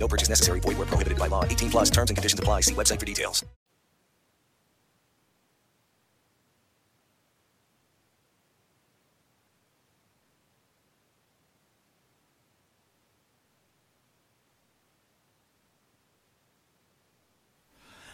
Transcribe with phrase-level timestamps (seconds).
[0.00, 0.60] No purchase necessary.
[0.60, 1.44] Void where prohibited by law.
[1.44, 2.62] 18 plus terms and conditions apply.
[2.62, 3.44] See website for details.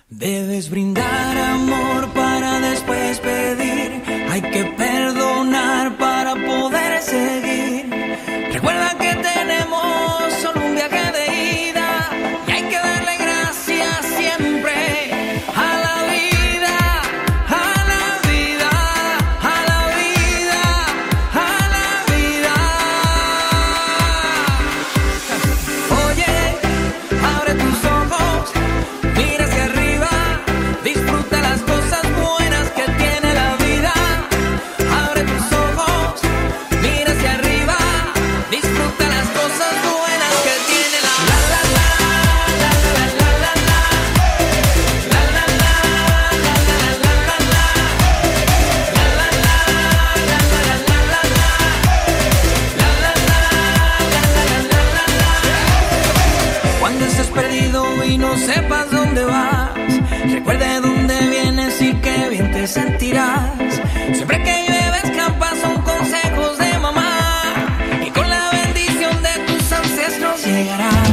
[0.08, 4.02] Debes brindar amor para después pedir.
[4.30, 7.90] Hay que perdonar para poder seguir.
[8.52, 9.35] Recuerda que tenemos
[63.16, 67.54] Siempre que llueve escapas son consejos de mamá
[68.06, 71.05] y con la bendición de tus ancestros llegarás.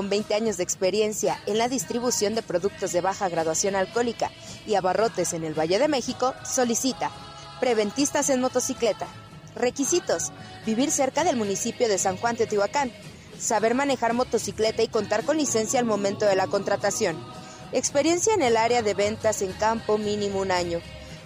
[0.00, 4.30] Con 20 años de experiencia en la distribución de productos de baja graduación alcohólica
[4.66, 7.10] y abarrotes en el Valle de México, solicita
[7.60, 9.06] Preventistas en motocicleta.
[9.54, 10.32] Requisitos.
[10.64, 12.90] Vivir cerca del municipio de San Juan Teotihuacán.
[13.38, 17.22] Saber manejar motocicleta y contar con licencia al momento de la contratación.
[17.72, 20.80] Experiencia en el área de ventas en campo mínimo un año.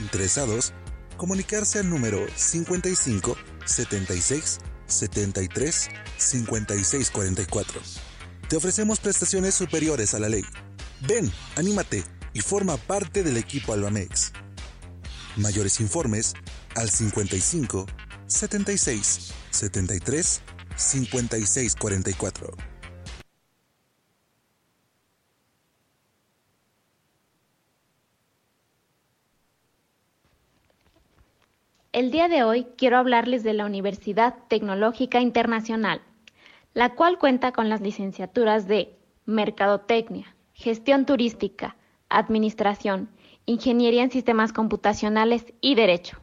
[0.00, 0.72] Interesados,
[1.16, 7.80] comunicarse al número 55 76 73 56 44.
[8.48, 10.42] Te ofrecemos prestaciones superiores a la ley.
[11.06, 12.02] Ven, anímate
[12.32, 14.32] y forma parte del equipo Albamex.
[15.36, 16.34] Mayores informes
[16.74, 17.86] al 55
[18.32, 20.42] 76 73
[20.76, 22.46] 56 44.
[31.92, 36.00] El día de hoy quiero hablarles de la Universidad Tecnológica Internacional,
[36.72, 38.96] la cual cuenta con las licenciaturas de
[39.26, 41.76] Mercadotecnia, Gestión Turística,
[42.08, 43.10] Administración,
[43.44, 46.22] Ingeniería en Sistemas Computacionales y Derecho.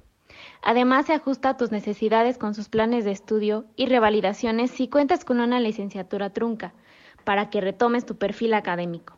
[0.62, 5.24] Además, se ajusta a tus necesidades con sus planes de estudio y revalidaciones si cuentas
[5.24, 6.74] con una licenciatura trunca,
[7.24, 9.18] para que retomes tu perfil académico.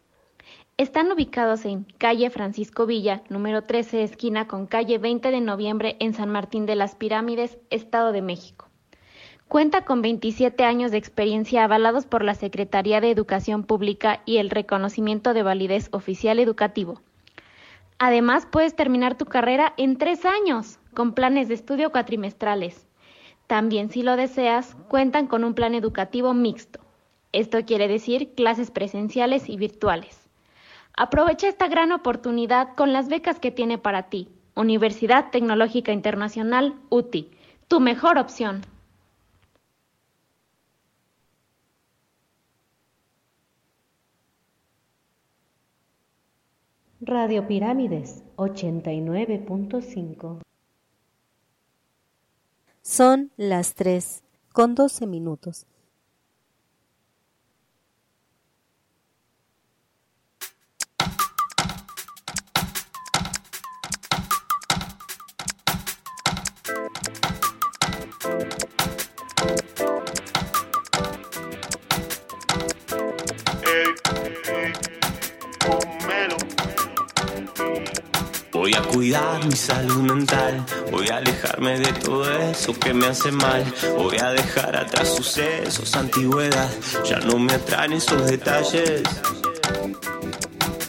[0.77, 6.13] Están ubicados en calle Francisco Villa, número 13, esquina con calle 20 de noviembre en
[6.13, 8.67] San Martín de las Pirámides, Estado de México.
[9.47, 14.49] Cuenta con 27 años de experiencia avalados por la Secretaría de Educación Pública y el
[14.49, 17.01] reconocimiento de validez oficial educativo.
[17.99, 22.87] Además, puedes terminar tu carrera en tres años, con planes de estudio cuatrimestrales.
[23.47, 26.79] También, si lo deseas, cuentan con un plan educativo mixto.
[27.31, 30.29] Esto quiere decir clases presenciales y virtuales.
[30.95, 34.29] Aprovecha esta gran oportunidad con las becas que tiene para ti.
[34.55, 37.29] Universidad Tecnológica Internacional, UTI,
[37.67, 38.61] tu mejor opción.
[46.99, 50.41] Radio Pirámides 89.5
[52.83, 54.23] Son las 3
[54.53, 55.67] con 12 minutos.
[78.71, 83.29] Voy a cuidar mi salud mental, voy a alejarme de todo eso que me hace
[83.29, 83.65] mal,
[83.97, 86.69] voy a dejar atrás sucesos, antigüedad,
[87.03, 89.03] ya no me atraen esos detalles.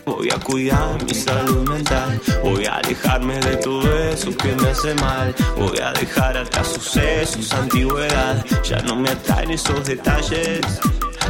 [0.05, 4.95] Voy a cuidar mi salud mental, voy a alejarme de todo eso que me hace
[4.95, 10.61] mal, voy a dejar atrás sucesos, antigüedad, ya no me atraen esos detalles,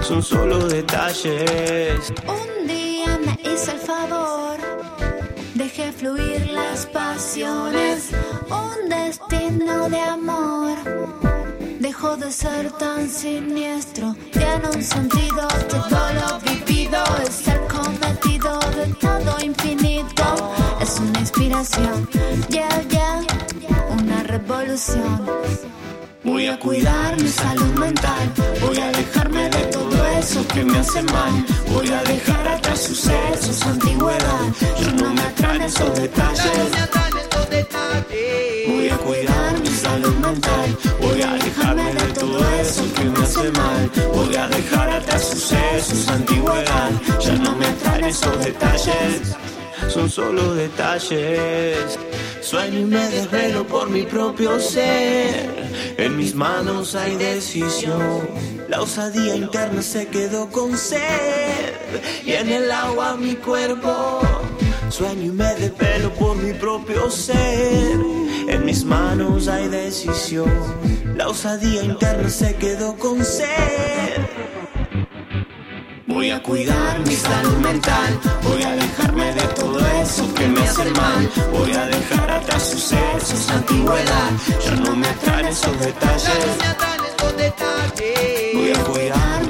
[0.02, 2.12] son solo detalles.
[2.28, 4.58] Un día me hice el favor,
[5.54, 6.41] dejé fluir
[7.36, 8.10] las pasiones,
[8.50, 10.76] un destino de amor.
[11.80, 18.86] Dejó de ser tan siniestro, tiene un sentido todo lo vivido, es el cometido de
[19.00, 20.24] todo infinito.
[20.80, 22.08] Es una inspiración,
[22.48, 23.20] yeah, yeah,
[23.90, 25.26] una revolución.
[26.24, 31.02] Voy a cuidar mi salud mental, voy a alejarme de todo eso que me hace
[31.02, 34.46] mal, voy a dejar atrás sucesos, antigüedad,
[34.80, 37.21] ya no me atraen esos detalles.
[38.66, 43.50] Voy a cuidar mi salud mental, voy a alejarme de todo eso que me hace
[43.52, 46.90] mal, voy a dejar atrás sucesos, antigüedad,
[47.20, 49.36] ya no me atraen esos detalles,
[49.88, 51.98] son solo detalles.
[52.40, 55.94] Sueño y me desvelo por mi propio ser.
[55.96, 58.28] En mis manos hay decisión.
[58.68, 61.72] La osadía interna se quedó con sed.
[62.24, 64.20] Y en el agua mi cuerpo.
[64.92, 67.98] Sueño y me desvelo por mi propio ser.
[68.46, 70.52] En mis manos hay decisión.
[71.16, 74.20] La osadía interna se quedó con sed.
[76.06, 80.90] Voy a cuidar mi salud mental, voy a alejarme de todo eso que me hace
[80.90, 84.30] mal, voy a dejar atrás sucesos, antigüedad,
[84.62, 86.36] ya no me atraen esos detalles.
[88.54, 89.41] Voy a cuidar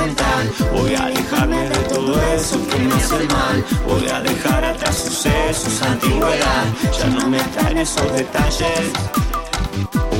[0.00, 4.96] mental, voy a alejarme de todo eso que me hace mal, voy a dejar atrás
[4.96, 6.64] sucesos, antigüedad,
[6.98, 8.92] ya no me atraen esos detalles.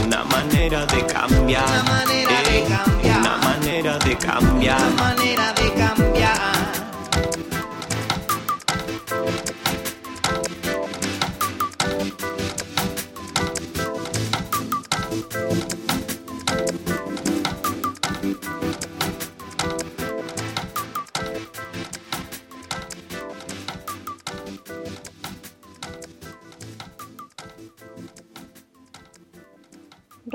[0.05, 5.73] Una manera de cambiar, una manera de cambiar, una manera de cambiar, una manera de
[5.75, 6.10] cambiar.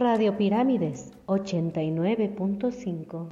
[0.07, 3.31] Radio Pirámides 89.5.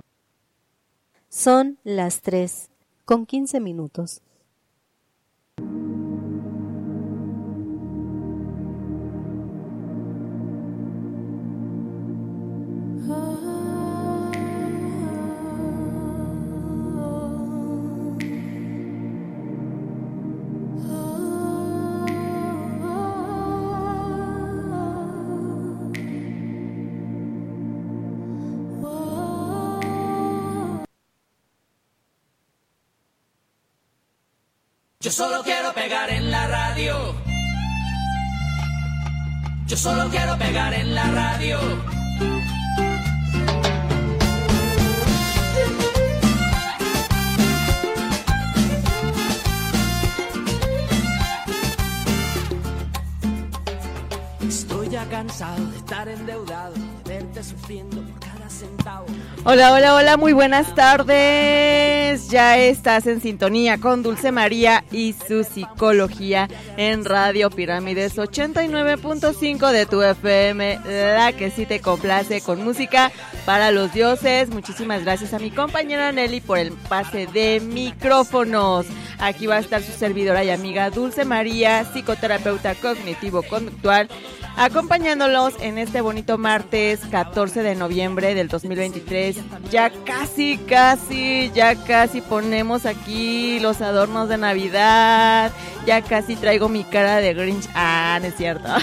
[1.30, 2.72] Son las 3
[3.06, 4.24] con 15 minutos.
[35.04, 37.14] Yo solo quiero pegar en la radio.
[39.68, 41.60] Yo solo quiero pegar en la radio.
[54.48, 58.33] Estoy ya cansado de estar endeudado, de verte sufriendo por cada.
[59.46, 62.30] Hola, hola, hola, muy buenas tardes.
[62.30, 69.86] Ya estás en sintonía con Dulce María y su psicología en Radio Pirámides 89.5 de
[69.86, 73.12] tu FM, la que sí te complace con música
[73.46, 74.50] para los dioses.
[74.50, 78.86] Muchísimas gracias a mi compañera Nelly por el pase de micrófonos.
[79.20, 84.08] Aquí va a estar su servidora y amiga Dulce María, psicoterapeuta cognitivo-conductual,
[84.58, 89.38] acompañándolos en este bonito martes 14 de noviembre del 2023.
[89.72, 95.52] Ya casi, casi, ya casi ponemos aquí los adornos de Navidad.
[95.86, 97.68] Ya casi traigo mi cara de Grinch.
[97.74, 98.68] Ah, no es cierto.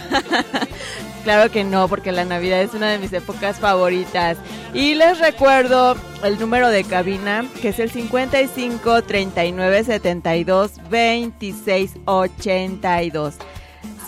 [1.24, 4.38] Claro que no, porque la Navidad es una de mis épocas favoritas.
[4.72, 13.34] Y les recuerdo el número de cabina, que es el 55 39 72 26 82.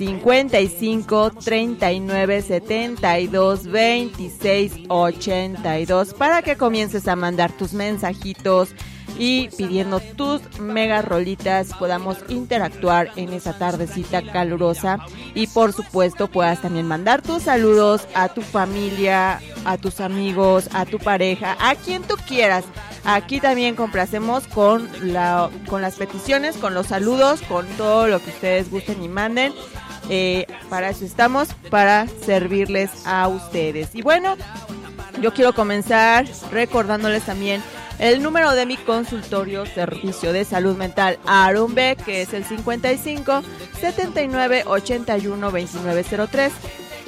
[0.02, 8.71] 55 39 72 26 82 para que comiences a mandar tus mensajitos
[9.16, 14.99] y pidiendo tus mega rolitas podamos interactuar en esa tardecita calurosa
[15.35, 20.85] y por supuesto puedas también mandar tus saludos a tu familia, a tus amigos, a
[20.85, 22.64] tu pareja, a quien tú quieras.
[23.04, 28.30] Aquí también complacemos con la con las peticiones, con los saludos, con todo lo que
[28.30, 29.52] ustedes gusten y manden.
[30.09, 33.94] Eh, para eso estamos, para servirles a ustedes.
[33.94, 34.37] Y bueno,
[35.21, 37.62] yo quiero comenzar recordándoles también
[37.99, 43.42] el número de mi consultorio Servicio de Salud Mental Arumbe, que es el 55
[43.80, 46.52] 79 81 2903.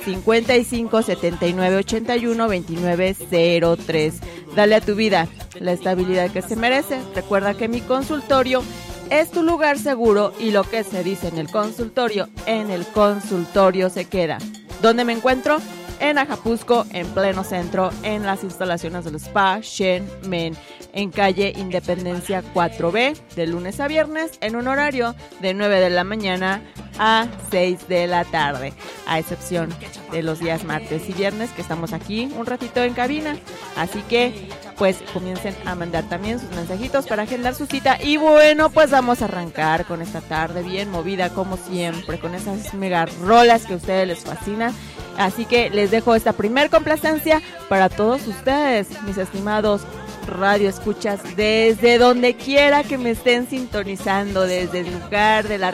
[0.04, 4.14] 55 79 81 2903.
[4.54, 7.00] Dale a tu vida la estabilidad que se merece.
[7.14, 8.62] Recuerda que mi consultorio
[9.10, 13.90] es tu lugar seguro y lo que se dice en el consultorio, en el consultorio
[13.90, 14.38] se queda.
[14.82, 15.58] ¿Dónde me encuentro?
[16.00, 20.56] En Ajapusco, en pleno centro, en las instalaciones del Spa Shen Men,
[20.92, 26.04] en calle Independencia 4B, de lunes a viernes, en un horario de 9 de la
[26.04, 26.62] mañana
[26.98, 28.72] a 6 de la tarde,
[29.06, 29.72] a excepción
[30.10, 33.36] de los días martes y viernes que estamos aquí un ratito en cabina.
[33.76, 37.98] Así que pues comiencen a mandar también sus mensajitos para agendar su cita.
[38.02, 42.74] Y bueno, pues vamos a arrancar con esta tarde bien movida como siempre, con esas
[42.74, 44.74] mega rolas que a ustedes les fascinan.
[45.16, 49.82] Así que les dejo esta primer complacencia para todos ustedes, mis estimados
[50.26, 55.72] radio escuchas, desde donde quiera que me estén sintonizando, desde el lugar de la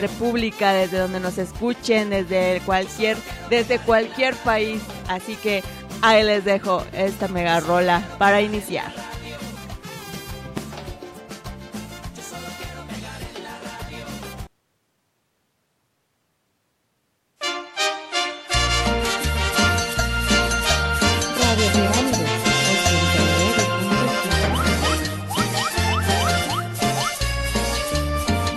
[0.00, 3.16] República, desde donde nos escuchen, desde cualquier,
[3.50, 4.80] desde cualquier país.
[5.08, 5.62] Así que
[6.02, 8.92] ahí les dejo esta mega rola para iniciar.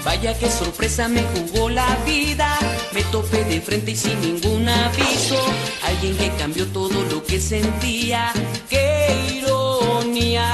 [0.04, 2.51] Vaya que sorpresa me jugó la vida.
[3.12, 5.36] Topé de frente y sin ningún aviso.
[5.86, 8.32] Alguien que cambió todo lo que sentía.
[8.70, 10.46] ¡Qué ironía!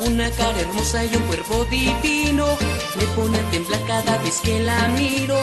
[0.00, 2.46] Una cara hermosa y un cuerpo divino.
[2.98, 5.38] Me pone a temblar cada vez que la miro.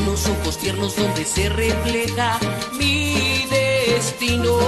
[0.00, 2.38] Unos ojos tiernos donde se refleja
[2.72, 4.58] mi destino.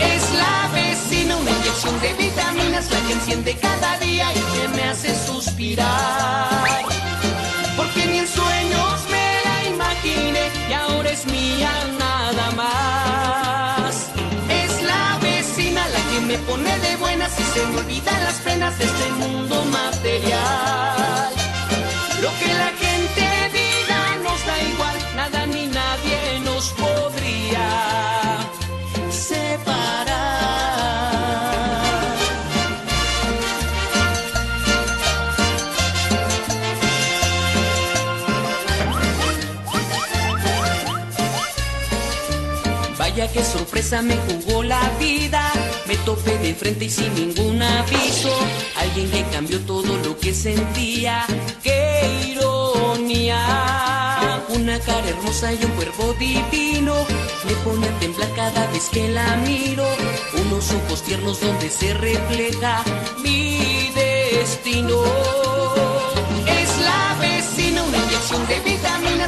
[0.00, 4.84] Es la vecina, una inyección de vitaminas, la que enciende cada día y que me
[4.84, 6.48] hace suspirar.
[7.76, 8.67] Porque ni la imaginé
[10.68, 14.10] y ahora es mía nada más.
[14.48, 18.78] Es la vecina la que me pone de buenas y se me olvidan las penas
[18.78, 21.32] de este mundo material.
[22.22, 23.24] Lo que la gente
[23.58, 28.17] diga nos da igual, nada ni nadie nos podría
[43.32, 45.52] Que sorpresa me jugó la vida.
[45.86, 48.34] Me topé de frente y sin ningún aviso.
[48.76, 51.26] Alguien que cambió todo lo que sentía.
[51.62, 53.38] ¡Qué ironía!
[54.48, 56.94] Una cara hermosa y un cuerpo divino.
[57.46, 59.86] Me pone a temblar cada vez que la miro.
[60.46, 62.82] Unos ojos tiernos donde se refleja
[63.22, 65.57] mi destino.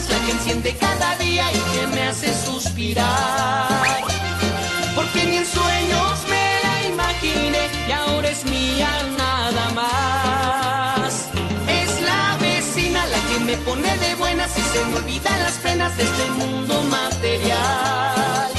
[0.01, 3.69] Vitaminas, la que enciende cada día y que me hace suspirar.
[4.95, 11.29] Porque ni en sueños me la imaginé y ahora es mía nada más.
[11.69, 15.97] Es la vecina la que me pone de buenas y se me olvidan las penas
[15.97, 18.51] de este mundo material.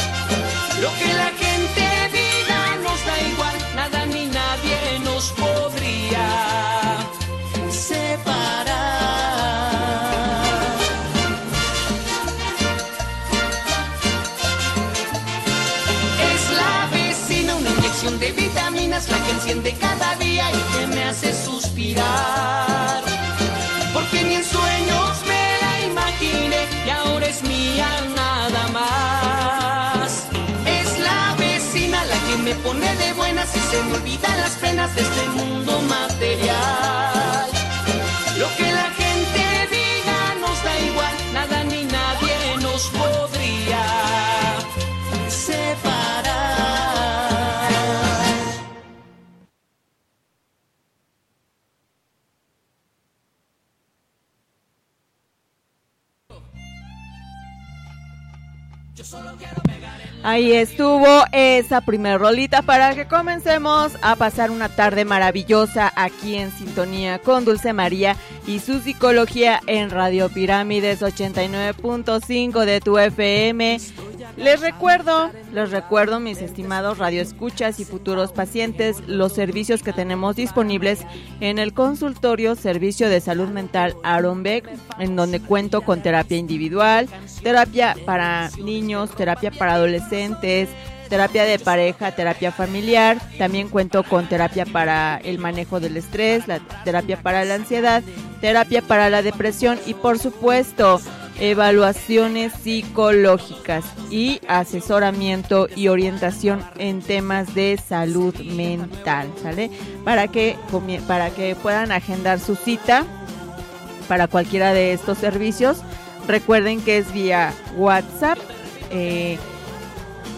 [0.82, 1.51] Lo que la gente
[19.32, 23.02] enciende cada día y que me hace suspirar.
[23.94, 30.26] Porque ni en sueños me la imaginé y ahora es mía nada más.
[30.66, 34.94] Es la vecina la que me pone de buenas y se me olvidan las penas
[34.96, 37.21] de este mundo material.
[60.24, 66.52] Ahí estuvo esa primer rolita para que comencemos a pasar una tarde maravillosa aquí en
[66.52, 73.80] sintonía con Dulce María y su psicología en Radio Pirámides 89.5 de tu FM.
[74.38, 81.06] Les recuerdo, les recuerdo mis estimados radioescuchas y futuros pacientes los servicios que tenemos disponibles
[81.42, 87.10] en el consultorio Servicio de Salud Mental Aaron Beck, en donde cuento con terapia individual,
[87.44, 90.11] terapia para niños, terapia para adolescentes,
[91.10, 96.60] terapia de pareja, terapia familiar, también cuento con terapia para el manejo del estrés, la
[96.86, 98.02] terapia para la ansiedad,
[98.40, 101.02] terapia para la depresión y por supuesto
[101.40, 109.70] evaluaciones psicológicas y asesoramiento y orientación en temas de salud mental, ¿sale?
[110.06, 110.56] Para que
[111.08, 113.06] para que puedan agendar su cita
[114.08, 115.78] para cualquiera de estos servicios.
[116.28, 118.38] Recuerden que es vía WhatsApp.
[118.92, 119.38] Eh,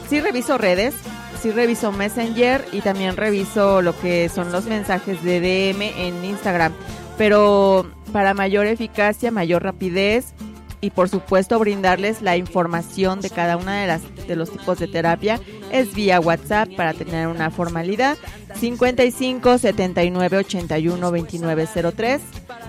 [0.10, 0.94] sí reviso redes,
[1.42, 6.74] sí reviso Messenger y también reviso lo que son los mensajes de DM en Instagram.
[7.18, 10.34] Pero para mayor eficacia, mayor rapidez
[10.82, 14.88] y por supuesto brindarles la información de cada una de las de los tipos de
[14.88, 15.40] terapia,
[15.74, 18.18] es vía WhatsApp para tener una formalidad.
[18.56, 22.22] 55 79 81 29 03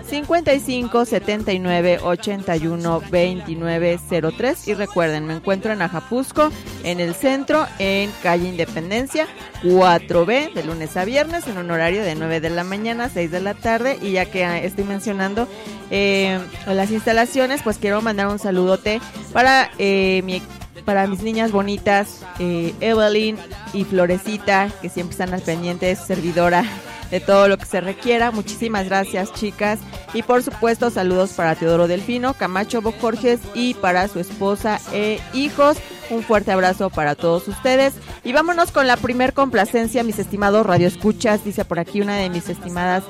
[0.08, 4.00] 55 79 81 29
[4.36, 6.50] 03 y recuerden, me encuentro en Ajapusco,
[6.82, 9.26] en el centro, en calle Independencia
[9.62, 13.30] 4B, de lunes a viernes, en un horario de 9 de la mañana a 6
[13.30, 13.98] de la tarde.
[14.00, 15.48] Y ya que estoy mencionando
[15.90, 19.00] eh, las instalaciones, pues quiero mandar un saludote
[19.32, 20.42] para eh, mi
[20.84, 23.36] para mis niñas bonitas, eh, Evelyn
[23.72, 26.64] y Florecita, que siempre están al pendiente servidora
[27.10, 28.30] de todo lo que se requiera.
[28.30, 29.78] Muchísimas gracias, chicas.
[30.12, 35.76] Y por supuesto, saludos para Teodoro Delfino, Camacho Bojorges y para su esposa e hijos.
[36.10, 37.94] Un fuerte abrazo para todos ustedes.
[38.24, 41.44] Y vámonos con la primer complacencia, mis estimados radioescuchas.
[41.44, 43.04] Dice por aquí una de mis estimadas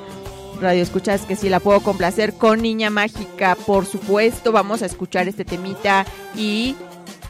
[0.61, 4.51] radioescuchas que si la puedo complacer con Niña Mágica, por supuesto.
[4.51, 6.75] Vamos a escuchar este temita y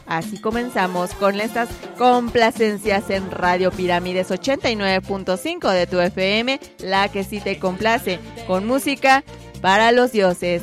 [0.06, 7.40] Así comenzamos con estas complacencias en Radio Pirámides 89.5 de tu FM, la que sí
[7.40, 9.24] te complace, con música
[9.60, 10.62] para los dioses.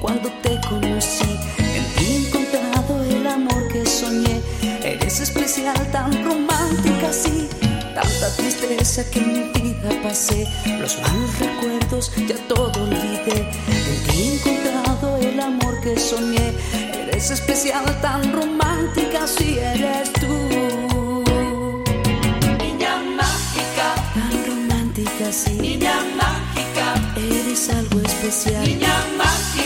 [0.00, 1.38] Cuando te conocí.
[1.58, 4.40] En ti he encontrado el amor que soñé.
[4.84, 7.48] Eres especial, tan romántica, sí.
[7.94, 10.46] Tanta tristeza que en mi vida pasé.
[10.80, 13.50] Los malos recuerdos ya todo olvidé.
[13.90, 16.52] En ti he encontrado el amor que soñé.
[16.92, 20.26] Eres especial, tan romántica, sí eres tú.
[22.62, 25.52] Niña mágica, tan romántica, sí.
[25.54, 28.62] Niña mágica, eres algo especial.
[28.64, 29.57] Niña mágica,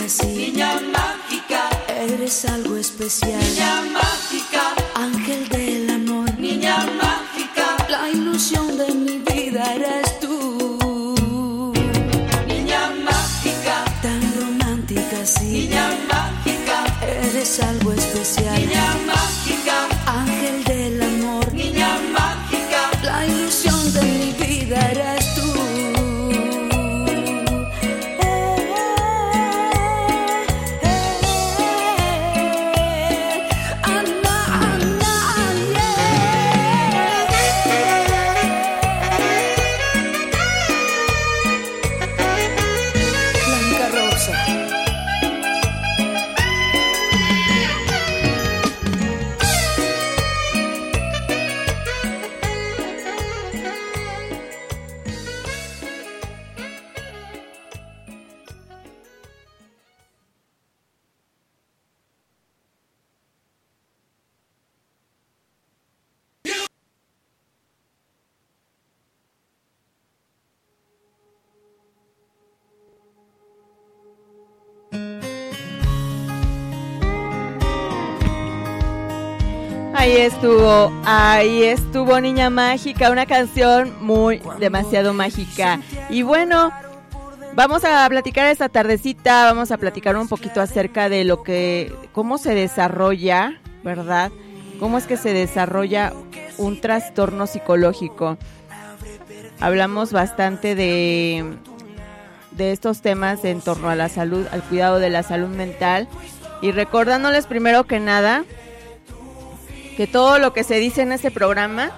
[0.00, 0.26] sí.
[0.26, 3.40] Niña mágica, eres algo especial.
[3.40, 6.38] Niña mágica, ángel del amor.
[6.38, 11.72] Niña mágica, la ilusión de mi vida eres tú.
[12.46, 15.68] Niña mágica, tan romántica, sí.
[15.68, 18.60] Niña mágica, eres algo especial.
[18.60, 19.31] Niña mágica,
[80.26, 85.80] estuvo, ahí estuvo Niña Mágica, una canción muy demasiado mágica.
[86.10, 86.70] Y bueno,
[87.54, 92.38] vamos a platicar esta tardecita, vamos a platicar un poquito acerca de lo que, cómo
[92.38, 94.30] se desarrolla, ¿verdad?
[94.78, 96.12] Cómo es que se desarrolla
[96.56, 98.38] un trastorno psicológico.
[99.58, 101.56] Hablamos bastante de,
[102.52, 106.08] de estos temas en torno a la salud, al cuidado de la salud mental.
[106.60, 108.44] Y recordándoles primero que nada
[109.96, 111.92] que todo lo que se dice en este programa,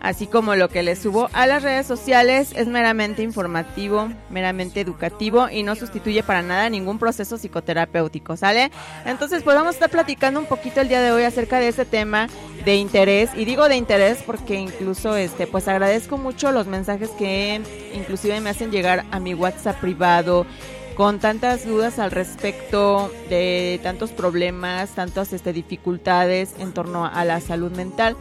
[0.00, 5.48] así como lo que les subo a las redes sociales, es meramente informativo, meramente educativo
[5.50, 8.70] y no sustituye para nada ningún proceso psicoterapéutico, ¿sale?
[9.04, 11.84] Entonces, pues vamos a estar platicando un poquito el día de hoy acerca de este
[11.84, 12.28] tema
[12.64, 17.60] de interés y digo de interés porque incluso este pues agradezco mucho los mensajes que
[17.94, 20.44] inclusive me hacen llegar a mi WhatsApp privado
[20.98, 27.40] con tantas dudas al respecto de tantos problemas, tantas este, dificultades en torno a la
[27.40, 28.16] salud mental.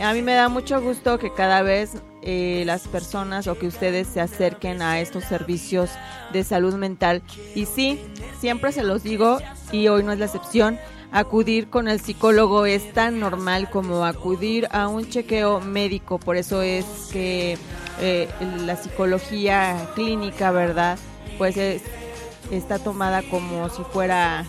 [0.00, 4.06] A mí me da mucho gusto que cada vez eh, las personas o que ustedes
[4.06, 5.90] se acerquen a estos servicios
[6.32, 7.24] de salud mental.
[7.56, 7.98] Y sí,
[8.38, 9.38] siempre se los digo
[9.72, 10.78] y hoy no es la excepción.
[11.10, 16.20] Acudir con el psicólogo es tan normal como acudir a un chequeo médico.
[16.20, 17.58] Por eso es que
[18.00, 18.28] eh,
[18.64, 21.00] la psicología clínica, ¿verdad?
[21.36, 21.82] Pues es
[22.50, 24.44] está tomada como si fuera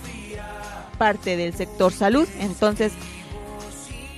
[0.97, 2.27] parte del sector salud.
[2.39, 2.93] Entonces,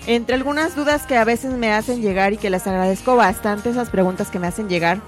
[0.07, 3.89] entre algunas dudas que a veces me hacen llegar y que les agradezco bastante esas
[3.89, 5.01] preguntas que me hacen llegar,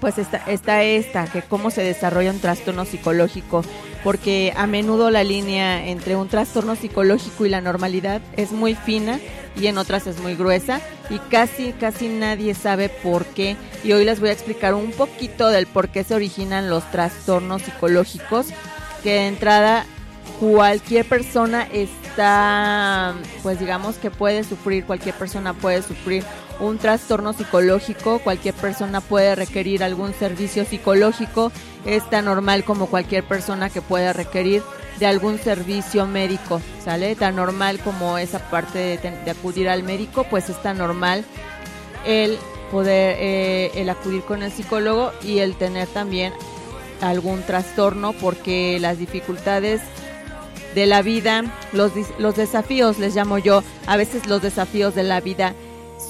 [0.00, 3.62] pues está, está esta, que cómo se desarrolla un trastorno psicológico,
[4.06, 9.18] porque a menudo la línea entre un trastorno psicológico y la normalidad es muy fina
[9.56, 13.56] y en otras es muy gruesa y casi, casi nadie sabe por qué.
[13.82, 17.62] Y hoy les voy a explicar un poquito del por qué se originan los trastornos
[17.62, 18.46] psicológicos,
[19.02, 19.84] que de entrada
[20.38, 26.22] cualquier persona está, pues digamos que puede sufrir, cualquier persona puede sufrir
[26.60, 31.50] un trastorno psicológico, cualquier persona puede requerir algún servicio psicológico,
[31.86, 34.62] es tan normal como cualquier persona que pueda requerir
[34.98, 37.14] de algún servicio médico, ¿sale?
[37.14, 41.24] Tan normal como esa parte de, acudir al médico, pues es tan normal
[42.04, 42.38] el
[42.70, 46.32] poder, eh, el acudir con el psicólogo y el tener también
[47.00, 49.80] algún trastorno porque las dificultades
[50.74, 55.20] de la vida, los, los desafíos, les llamo yo, a veces los desafíos de la
[55.20, 55.54] vida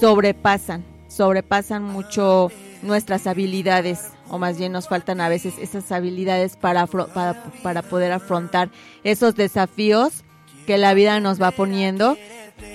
[0.00, 2.50] sobrepasan, sobrepasan mucho
[2.82, 8.12] nuestras habilidades o más bien nos faltan a veces esas habilidades para, para, para poder
[8.12, 8.70] afrontar
[9.04, 10.24] esos desafíos
[10.66, 12.18] que la vida nos va poniendo,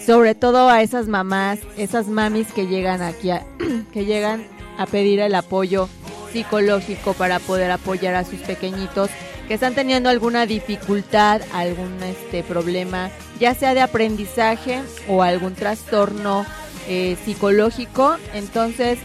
[0.05, 3.45] sobre todo a esas mamás, esas mamis que llegan aquí, a,
[3.93, 4.43] que llegan
[4.77, 5.89] a pedir el apoyo
[6.31, 9.09] psicológico para poder apoyar a sus pequeñitos
[9.47, 16.45] que están teniendo alguna dificultad, algún este problema, ya sea de aprendizaje o algún trastorno
[16.87, 18.15] eh, psicológico.
[18.33, 18.97] Entonces,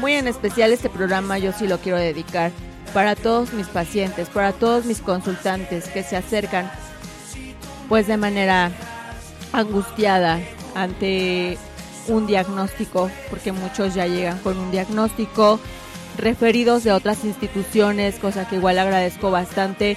[0.00, 2.52] muy en especial este programa yo sí lo quiero dedicar
[2.94, 6.70] para todos mis pacientes, para todos mis consultantes que se acercan
[7.88, 8.70] pues de manera
[9.52, 10.40] angustiada
[10.74, 11.58] ante
[12.06, 15.58] un diagnóstico, porque muchos ya llegan con un diagnóstico,
[16.16, 19.96] referidos de otras instituciones, cosa que igual agradezco bastante,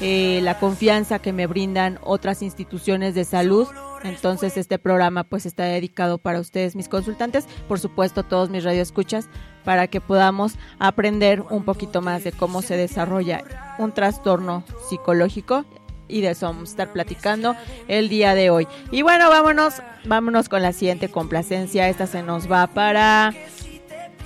[0.00, 3.66] eh, la confianza que me brindan otras instituciones de salud
[4.04, 9.28] entonces este programa pues está dedicado para ustedes, mis consultantes, por supuesto todos mis radioescuchas,
[9.64, 13.44] para que podamos aprender un poquito más de cómo se desarrolla
[13.78, 15.64] un trastorno psicológico
[16.08, 17.54] y de eso vamos a estar platicando
[17.86, 18.66] el día de hoy.
[18.90, 21.88] Y bueno, vámonos, vámonos con la siguiente complacencia.
[21.88, 23.34] Esta se nos va para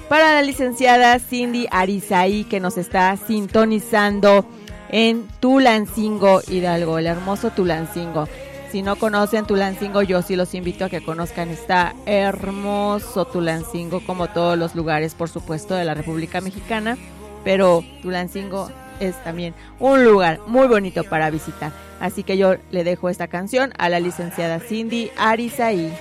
[0.08, 4.46] para la licenciada Cindy Arizaí que nos está sintonizando
[4.90, 8.28] en Tulancingo Hidalgo, el hermoso Tulancingo.
[8.72, 11.50] Si no conocen Tulancingo, yo sí los invito a que conozcan.
[11.50, 16.96] Está hermoso Tulancingo, como todos los lugares, por supuesto, de la República Mexicana.
[17.44, 21.70] Pero Tulancingo es también un lugar muy bonito para visitar.
[22.00, 25.92] Así que yo le dejo esta canción a la licenciada Cindy Arizaí.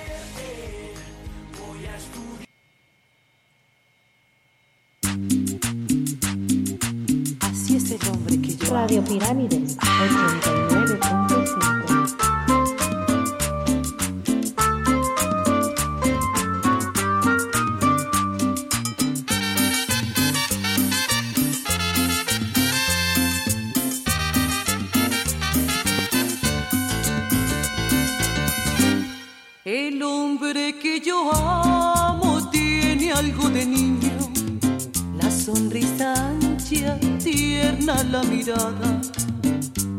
[7.42, 8.74] Así es el hombre que yo.
[8.74, 11.81] Radio Pirámides 89.5
[30.02, 34.18] El hombre que yo amo tiene algo de niño,
[35.16, 39.00] la sonrisa ancha, tierna la mirada,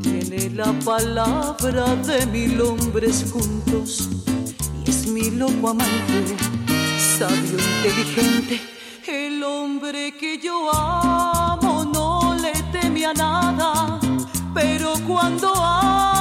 [0.03, 4.09] tiene la palabra de mil hombres juntos.
[4.85, 6.35] Es mi loco amante,
[6.99, 8.61] sabio, inteligente.
[9.07, 14.01] El hombre que yo amo no le teme a nada,
[14.53, 16.12] pero cuando ama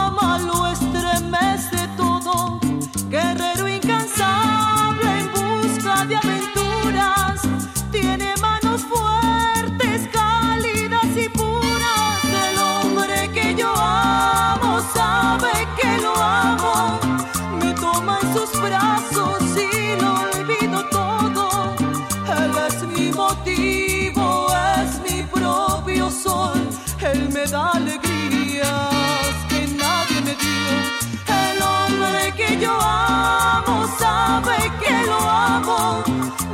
[34.00, 36.04] sabe que lo amo,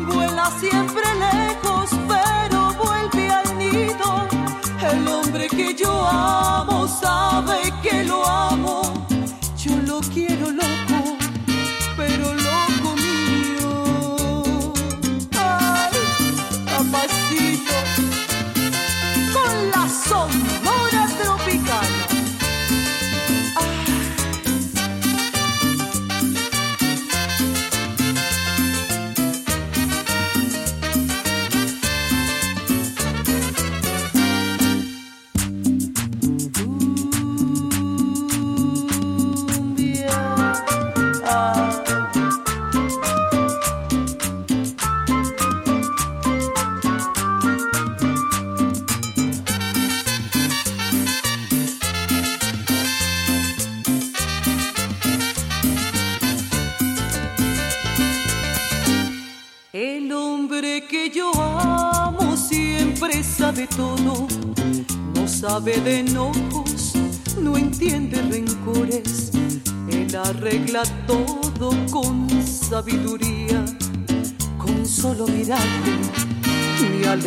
[0.07, 4.27] vuela siempre lejos, pero vuelve al nido.
[4.91, 8.56] El hombre que yo amo sabe que lo amo,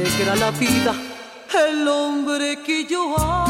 [0.00, 0.94] me alegra la vida.
[1.68, 3.49] El hombre que yo amo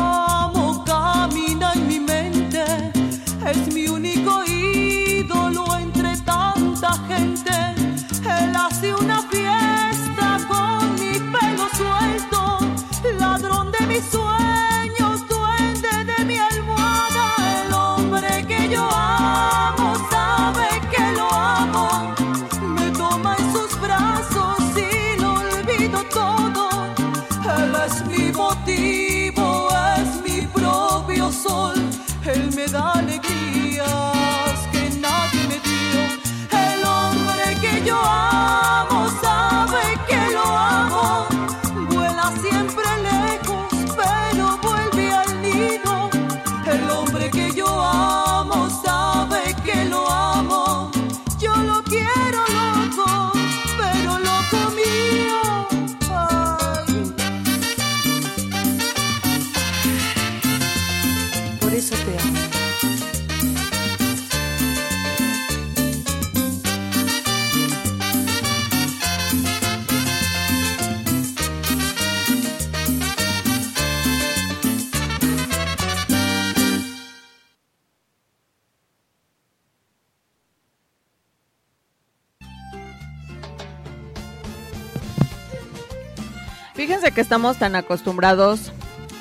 [87.30, 88.72] estamos tan acostumbrados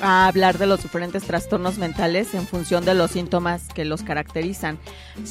[0.02, 4.80] a hablar de los diferentes trastornos mentales en función de los síntomas que los caracterizan,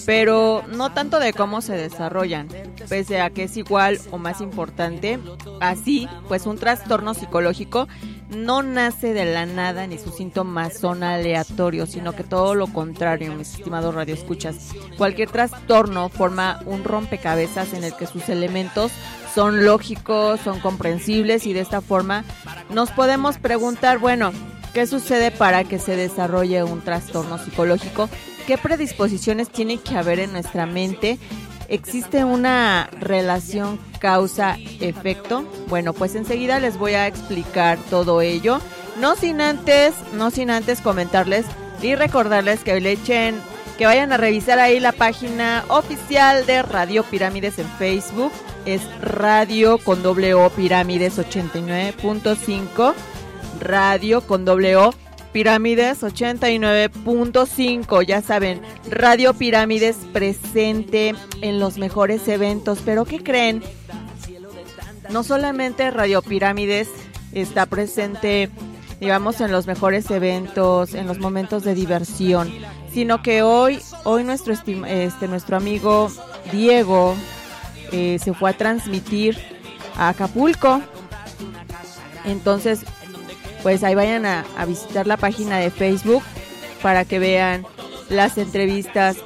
[0.05, 2.47] pero no tanto de cómo se desarrollan,
[2.87, 5.19] pese a que es igual o más importante.
[5.59, 7.89] Así, pues un trastorno psicológico
[8.29, 13.33] no nace de la nada ni sus síntomas son aleatorios, sino que todo lo contrario,
[13.33, 14.69] mis estimados radioescuchas.
[14.97, 18.93] Cualquier trastorno forma un rompecabezas en el que sus elementos
[19.33, 22.23] son lógicos, son comprensibles y de esta forma
[22.69, 24.31] nos podemos preguntar, bueno,
[24.73, 28.09] ¿qué sucede para que se desarrolle un trastorno psicológico?
[28.47, 31.19] ¿Qué predisposiciones tiene que haber en nuestra mente?
[31.67, 35.45] ¿Existe una relación causa-efecto?
[35.67, 38.59] Bueno, pues enseguida les voy a explicar todo ello.
[38.99, 41.45] No sin antes, no sin antes comentarles
[41.81, 43.39] y recordarles que le echen,
[43.77, 48.31] que vayan a revisar ahí la página oficial de Radio Pirámides en Facebook.
[48.69, 52.93] Es Radio con doble O Pirámides 89.5.
[53.59, 54.93] Radio con doble O
[55.31, 63.63] Pirámides 89.5, ya saben, Radio Pirámides presente en los mejores eventos, pero ¿qué creen?
[65.09, 66.89] No solamente Radio Pirámides
[67.31, 68.51] está presente,
[68.99, 72.53] digamos, en los mejores eventos, en los momentos de diversión,
[72.93, 76.11] sino que hoy, hoy nuestro, este, nuestro amigo
[76.51, 77.15] Diego
[77.91, 79.37] eh, se fue a transmitir
[79.95, 80.81] a Acapulco.
[82.25, 82.81] Entonces,
[83.63, 86.23] pues ahí vayan a, a visitar la página de Facebook
[86.81, 87.65] para que vean
[88.09, 89.17] las entrevistas.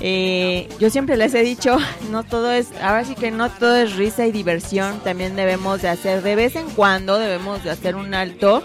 [0.00, 1.76] Eh, yo siempre les he dicho,
[2.10, 5.88] no todo es, ahora sí que no todo es risa y diversión, también debemos de
[5.88, 8.64] hacer, de vez en cuando debemos de hacer un alto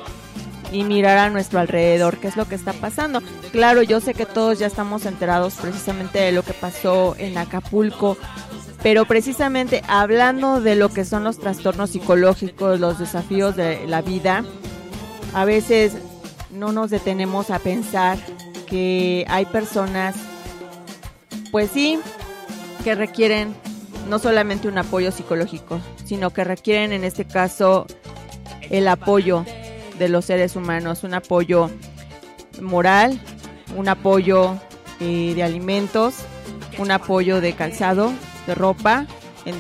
[0.72, 3.22] y mirar a nuestro alrededor qué es lo que está pasando.
[3.52, 8.18] Claro, yo sé que todos ya estamos enterados precisamente de lo que pasó en Acapulco,
[8.84, 14.43] pero precisamente hablando de lo que son los trastornos psicológicos, los desafíos de la vida,
[15.34, 15.93] a veces
[16.51, 18.17] no nos detenemos a pensar
[18.67, 20.15] que hay personas,
[21.51, 21.99] pues sí,
[22.84, 23.55] que requieren
[24.09, 27.86] no solamente un apoyo psicológico, sino que requieren en este caso
[28.69, 29.45] el apoyo
[29.99, 31.69] de los seres humanos, un apoyo
[32.61, 33.19] moral,
[33.75, 34.55] un apoyo
[34.99, 36.15] eh, de alimentos,
[36.78, 38.11] un apoyo de calzado,
[38.48, 39.06] de ropa,
[39.45, 39.56] en,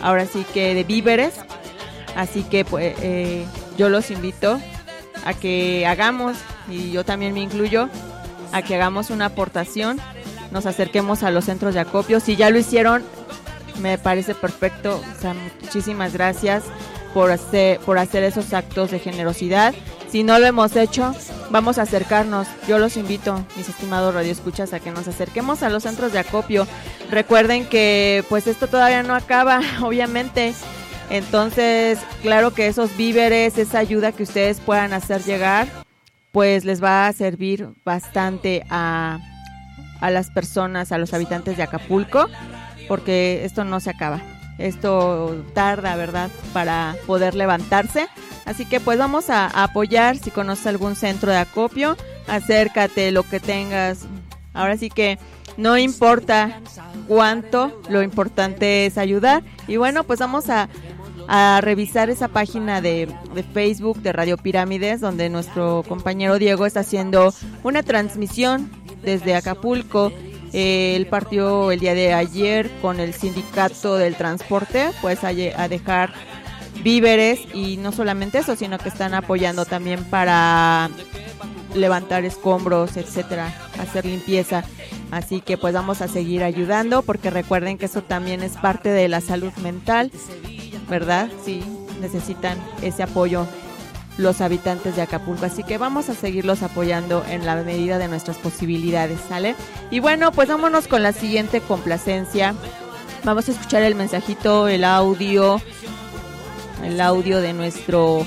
[0.00, 1.34] ahora sí que de víveres.
[2.14, 3.44] Así que pues, eh,
[3.76, 4.60] yo los invito
[5.24, 6.36] a que hagamos,
[6.68, 7.88] y yo también me incluyo,
[8.52, 10.00] a que hagamos una aportación,
[10.50, 12.20] nos acerquemos a los centros de acopio.
[12.20, 13.04] Si ya lo hicieron,
[13.80, 15.02] me parece perfecto.
[15.60, 16.64] Muchísimas gracias
[17.14, 19.74] por hacer, por hacer esos actos de generosidad.
[20.10, 21.14] Si no lo hemos hecho,
[21.50, 22.48] vamos a acercarnos.
[22.66, 26.66] Yo los invito, mis estimados radioescuchas, a que nos acerquemos a los centros de acopio.
[27.10, 30.54] Recuerden que pues esto todavía no acaba, obviamente.
[31.10, 35.68] Entonces, claro que esos víveres, esa ayuda que ustedes puedan hacer llegar,
[36.32, 39.18] pues les va a servir bastante a,
[40.00, 42.28] a las personas, a los habitantes de Acapulco,
[42.88, 44.22] porque esto no se acaba.
[44.58, 48.08] Esto tarda, ¿verdad?, para poder levantarse.
[48.44, 51.96] Así que pues vamos a, apoyar, si conoces algún centro de acopio,
[52.26, 54.06] acércate, lo que tengas.
[54.54, 55.18] Ahora sí que
[55.58, 56.60] no importa
[57.06, 59.42] cuánto, lo importante es ayudar.
[59.66, 60.68] Y bueno, pues vamos a,
[61.60, 63.06] revisar esa página de,
[63.52, 68.70] Facebook de Radio Pirámides, donde nuestro compañero Diego está haciendo una transmisión
[69.02, 70.10] desde Acapulco.
[70.52, 75.68] Eh, él partió el día de ayer con el sindicato del transporte, pues a, a
[75.68, 76.12] dejar
[76.82, 80.90] víveres y no solamente eso, sino que están apoyando también para
[81.74, 84.64] levantar escombros, etcétera, hacer limpieza.
[85.10, 89.08] Así que pues vamos a seguir ayudando porque recuerden que eso también es parte de
[89.08, 90.10] la salud mental,
[90.88, 91.28] ¿verdad?
[91.44, 91.62] Sí,
[92.00, 93.46] necesitan ese apoyo
[94.18, 95.46] los habitantes de Acapulco.
[95.46, 99.54] Así que vamos a seguirlos apoyando en la medida de nuestras posibilidades, ¿sale?
[99.90, 102.54] Y bueno, pues vámonos con la siguiente complacencia.
[103.24, 105.60] Vamos a escuchar el mensajito, el audio,
[106.84, 108.26] el audio de nuestro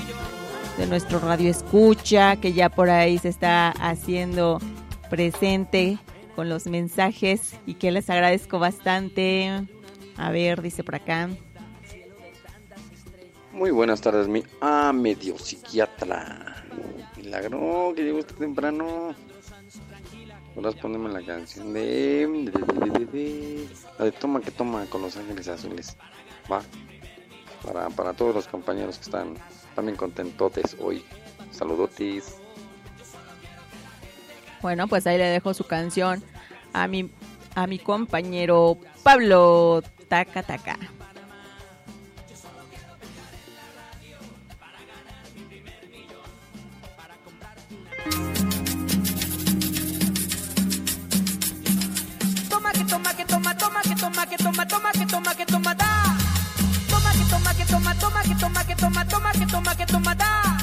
[0.78, 4.58] de nuestro radio escucha que ya por ahí se está haciendo
[5.10, 5.98] presente
[6.34, 9.66] con los mensajes y que les agradezco bastante.
[10.16, 11.28] A ver, dice por acá.
[13.52, 16.64] Muy buenas tardes, mi ah, medio psiquiatra.
[17.16, 19.14] Milagro, que llegó este temprano.
[20.54, 22.50] Podrás ponerme la canción de,
[23.98, 25.96] La de Toma que Toma con los Ángeles Azules.
[26.50, 26.62] Va.
[27.62, 29.34] Para, para todos los compañeros que están
[29.74, 31.04] también contentotes hoy.
[31.50, 32.36] Saludotis.
[34.62, 36.22] Bueno, pues ahí le dejo su canción
[36.72, 37.10] a mi,
[37.54, 40.78] a mi compañero Pablo Taca Taca.
[54.36, 56.16] Que toma toma que toma que toma da.
[56.88, 60.14] Toma que toma que toma, toma que toma que toma, toma que toma que toma
[60.14, 60.61] da.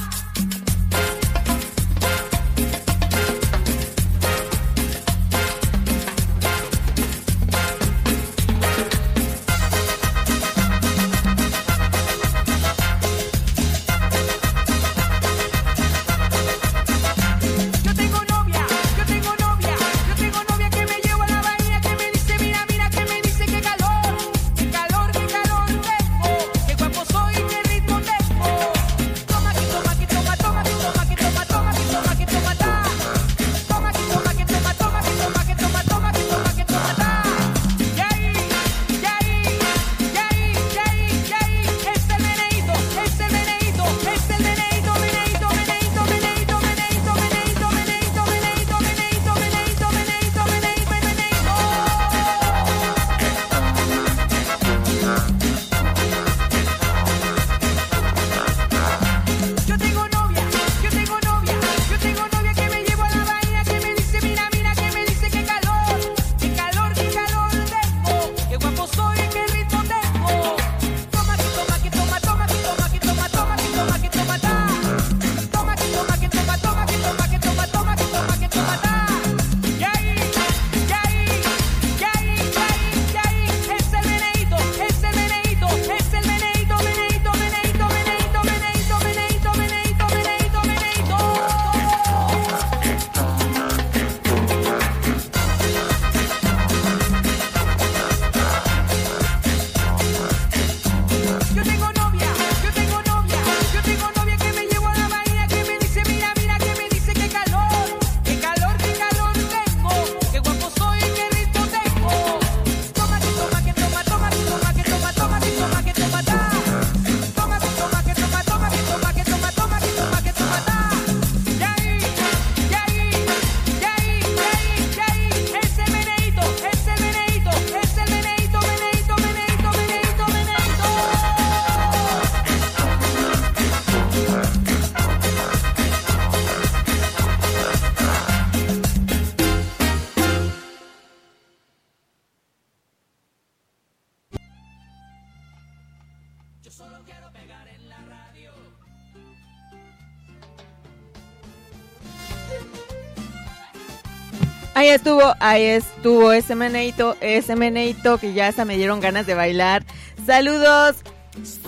[154.99, 159.85] Estuvo, ahí estuvo ese meneito, ese meneito que ya hasta me dieron ganas de bailar.
[160.25, 160.97] Saludos,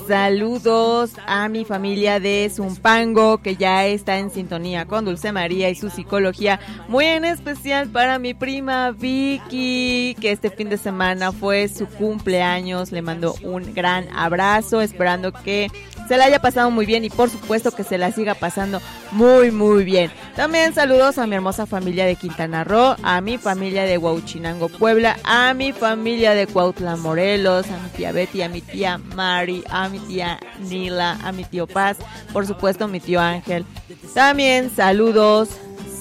[0.05, 5.75] saludos a mi familia de Zumpango que ya está en sintonía con Dulce María y
[5.75, 6.59] su psicología.
[6.89, 12.91] Muy en especial para mi prima Vicky, que este fin de semana fue su cumpleaños.
[12.91, 15.71] Le mando un gran abrazo, esperando que
[16.09, 18.81] se la haya pasado muy bien y por supuesto que se la siga pasando
[19.13, 20.11] muy muy bien.
[20.35, 25.17] También saludos a mi hermosa familia de Quintana Roo, a mi familia de Huauchinango, Puebla,
[25.25, 29.89] a mi familia de Cuautla, Morelos, a mi tía Betty, a mi tía Mari, a
[29.89, 31.97] mi tía Nila, a mi tío Paz,
[32.31, 33.65] por supuesto mi tío Ángel.
[34.13, 35.49] También saludos,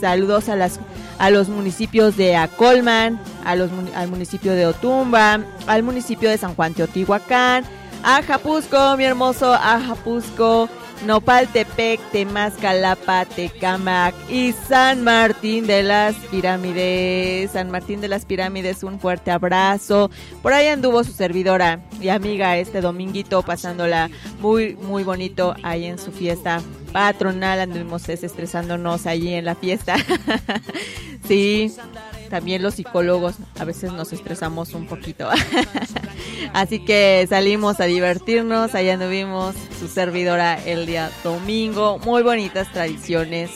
[0.01, 0.57] saludos a
[1.19, 6.55] a los municipios de Acolman, a los, al municipio de Otumba, al municipio de San
[6.55, 7.65] Juan Teotihuacán,
[8.03, 10.71] a Japusco, mi hermoso Ajapusco,
[11.05, 17.51] Nopaltepec, Temascalapa, Tecamac y San Martín de las Pirámides.
[17.53, 20.11] San Martín de las Pirámides, un fuerte abrazo.
[20.43, 25.99] Por ahí anduvo su servidora y amiga este dominguito pasándola muy, muy bonito ahí en
[25.99, 26.61] su fiesta
[26.93, 27.61] patronal.
[27.61, 29.97] Anduvimos estresándonos allí en la fiesta.
[31.27, 31.73] sí,
[32.31, 35.29] también los psicólogos a veces nos estresamos un poquito.
[36.55, 41.99] Así que salimos a divertirnos, allá anduvimos su servidora el día domingo.
[41.99, 43.51] Muy bonitas tradiciones,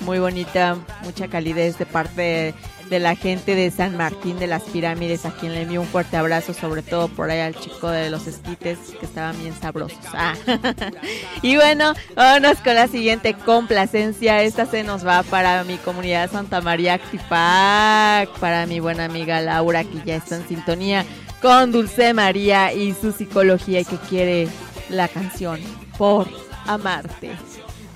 [0.00, 2.54] muy bonita, mucha calidez de parte
[2.88, 6.16] de, la gente de San Martín de las Pirámides, a quien le envío un fuerte
[6.16, 9.98] abrazo, sobre todo por ahí al chico de los esquites, que estaban bien sabrosos.
[10.12, 10.34] Ah.
[11.42, 14.42] y bueno, vámonos con la siguiente complacencia.
[14.42, 19.84] Esta se nos va para mi comunidad Santa María Actipac, para mi buena amiga Laura,
[19.84, 21.04] que ya está en sintonía
[21.40, 24.48] con Dulce María y su psicología y que quiere
[24.88, 25.60] la canción
[25.98, 26.26] Por
[26.66, 27.32] Amarte.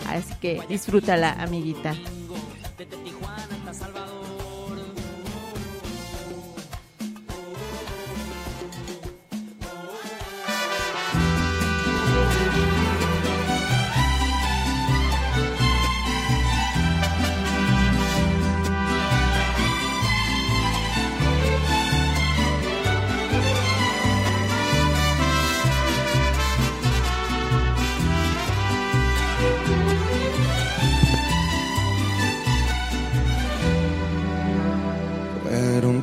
[0.08, 1.94] Así que disfrútala, amiguita.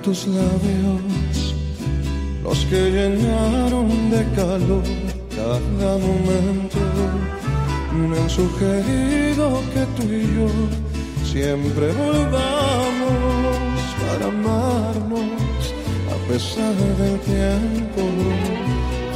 [0.07, 1.53] Tus labios
[2.41, 4.83] los que llenaron de calor
[5.35, 6.79] cada momento.
[7.91, 10.47] Me han sugerido que tú y yo
[11.25, 13.57] siempre volvamos
[13.99, 15.27] para amarnos
[16.13, 18.01] a pesar del tiempo.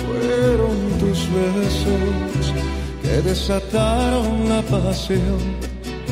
[0.04, 2.54] Fueron tus besos
[3.02, 5.40] que desataron la pasión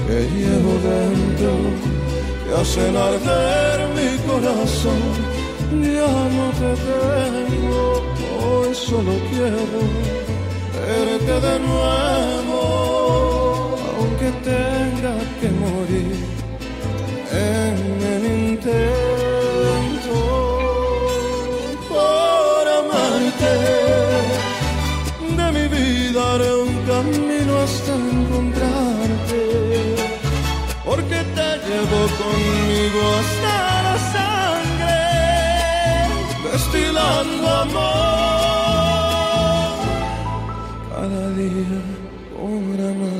[0.07, 1.98] que llevo dentro
[2.49, 5.01] que hacen arder mi corazón.
[5.71, 7.79] Ya no te tengo,
[8.41, 9.63] hoy solo quiero
[10.73, 12.61] verte de nuevo,
[13.97, 16.17] aunque tenga que morir
[17.31, 17.75] en
[18.13, 20.17] el intento
[21.89, 23.53] por amarte.
[25.37, 27.28] De mi vida haré un camino
[31.69, 33.55] llevo conmigo hasta
[33.85, 35.01] la sangre,
[36.51, 37.89] destilando amor
[40.89, 41.81] cada día
[42.33, 43.18] por amarte.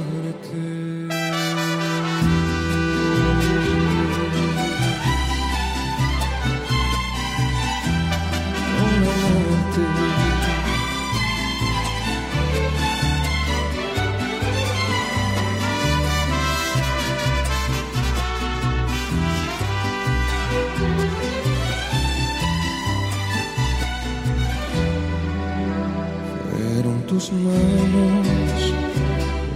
[27.20, 28.74] Tus manos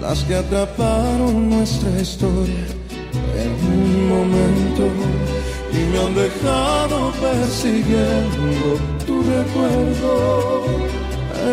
[0.02, 2.66] las que atraparon nuestra historia
[3.44, 4.84] en un momento
[5.72, 8.66] y me han dejado persiguiendo
[9.08, 10.66] tu recuerdo,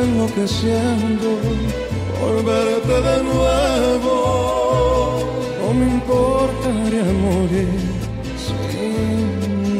[0.02, 1.28] enloqueciendo
[2.18, 4.14] por verte de nuevo.
[5.60, 7.82] No me importaría morir
[8.44, 8.58] si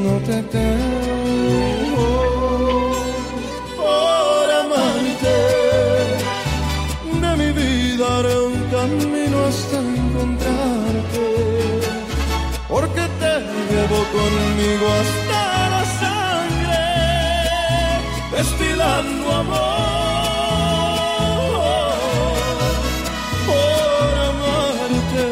[0.05, 0.99] no te tengo
[14.21, 15.41] conmigo hasta
[15.75, 16.85] la sangre,
[18.37, 19.81] destilando amor.
[23.49, 25.27] Por amarte,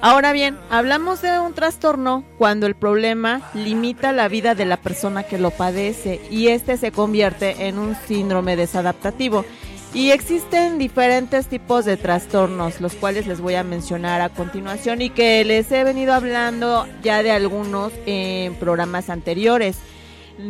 [0.00, 5.24] Ahora bien, hablamos de un trastorno cuando el problema limita la vida de la persona
[5.24, 9.44] que lo padece y este se convierte en un síndrome desadaptativo.
[9.92, 15.10] Y existen diferentes tipos de trastornos, los cuales les voy a mencionar a continuación y
[15.10, 19.78] que les he venido hablando ya de algunos en programas anteriores.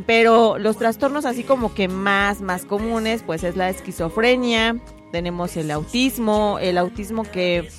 [0.05, 4.77] Pero los trastornos así como que más, más comunes, pues es la esquizofrenia,
[5.11, 7.71] tenemos el autismo, el autismo que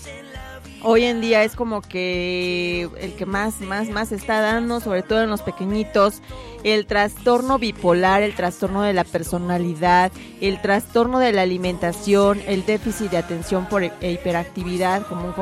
[0.81, 5.21] hoy en día es como que el que más, más, más está dando, sobre todo
[5.21, 6.21] en los pequeñitos,
[6.63, 10.11] el trastorno bipolar, el trastorno de la personalidad,
[10.41, 15.33] el trastorno de la alimentación, el déficit de atención por e hiperactividad, común,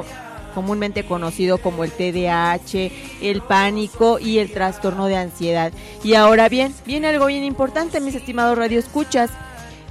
[0.54, 5.72] comúnmente conocido como el TDAH, el pánico y el trastorno de ansiedad.
[6.04, 9.30] Y ahora bien, viene algo bien importante, mis estimados radioescuchas.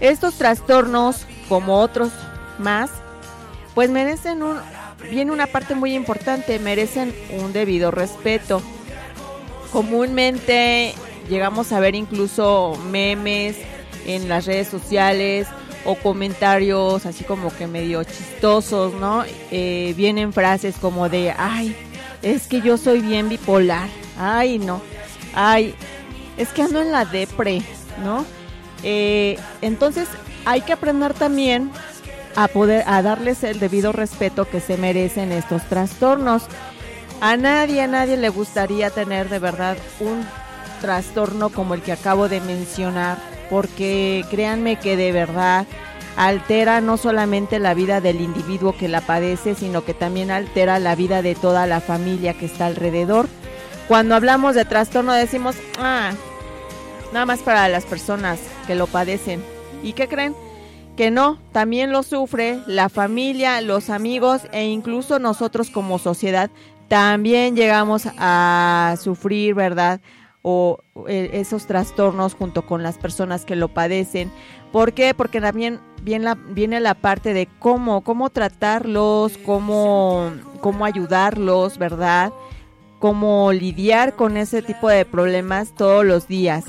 [0.00, 2.10] Estos trastornos, como otros
[2.58, 2.90] más,
[3.74, 4.58] pues merecen un,
[5.10, 8.62] viene una parte muy importante, merecen un debido respeto.
[9.72, 10.94] Comúnmente
[11.28, 13.56] llegamos a ver incluso memes
[14.06, 15.48] en las redes sociales
[15.84, 19.24] o comentarios así como que medio chistosos, ¿no?
[19.50, 21.76] Eh, vienen frases como de, ay,
[22.22, 23.88] es que yo soy bien bipolar,
[24.18, 24.80] ay, no,
[25.34, 25.74] ay,
[26.36, 27.62] es que ando en la depre,
[28.02, 28.24] ¿no?
[28.82, 30.08] Eh, entonces
[30.44, 31.70] hay que aprender también
[32.36, 36.44] a poder a darles el debido respeto que se merecen estos trastornos.
[37.20, 40.24] A nadie, a nadie le gustaría tener de verdad un
[40.82, 43.16] trastorno como el que acabo de mencionar,
[43.48, 45.66] porque créanme que de verdad
[46.16, 50.94] altera no solamente la vida del individuo que la padece, sino que también altera la
[50.94, 53.28] vida de toda la familia que está alrededor.
[53.88, 56.12] Cuando hablamos de trastorno decimos, ah,
[57.12, 59.42] nada más para las personas que lo padecen.
[59.82, 60.34] ¿Y qué creen?
[60.96, 66.50] Que no, también lo sufre la familia, los amigos e incluso nosotros como sociedad
[66.88, 70.00] también llegamos a sufrir, ¿verdad?
[70.42, 70.78] O
[71.08, 74.30] eh, esos trastornos junto con las personas que lo padecen.
[74.72, 75.12] ¿Por qué?
[75.12, 82.32] Porque también viene la, viene la parte de cómo, cómo tratarlos, cómo, cómo ayudarlos, ¿verdad?
[83.00, 86.64] Cómo lidiar con ese tipo de problemas todos los días.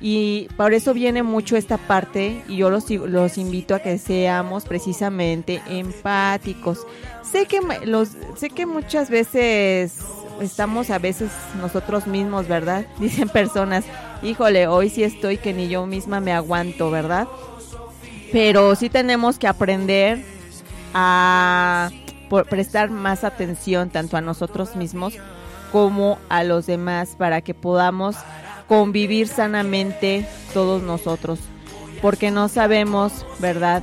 [0.00, 4.64] Y por eso viene mucho esta parte y yo los, los invito a que seamos
[4.64, 6.86] precisamente empáticos.
[7.22, 9.98] Sé que, los, sé que muchas veces
[10.40, 12.86] estamos a veces nosotros mismos, ¿verdad?
[12.98, 13.84] Dicen personas,
[14.22, 17.28] híjole, hoy sí estoy que ni yo misma me aguanto, ¿verdad?
[18.32, 20.24] Pero sí tenemos que aprender
[20.94, 21.90] a
[22.48, 25.14] prestar más atención tanto a nosotros mismos
[25.72, 28.16] como a los demás para que podamos
[28.70, 31.40] convivir sanamente todos nosotros,
[32.00, 33.82] porque no sabemos, ¿verdad?,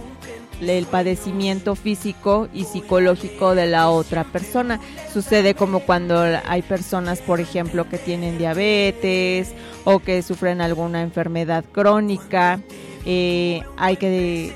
[0.61, 4.79] el padecimiento físico y psicológico de la otra persona.
[5.11, 11.65] Sucede como cuando hay personas, por ejemplo, que tienen diabetes o que sufren alguna enfermedad
[11.69, 12.61] crónica.
[13.05, 14.53] Eh, hay que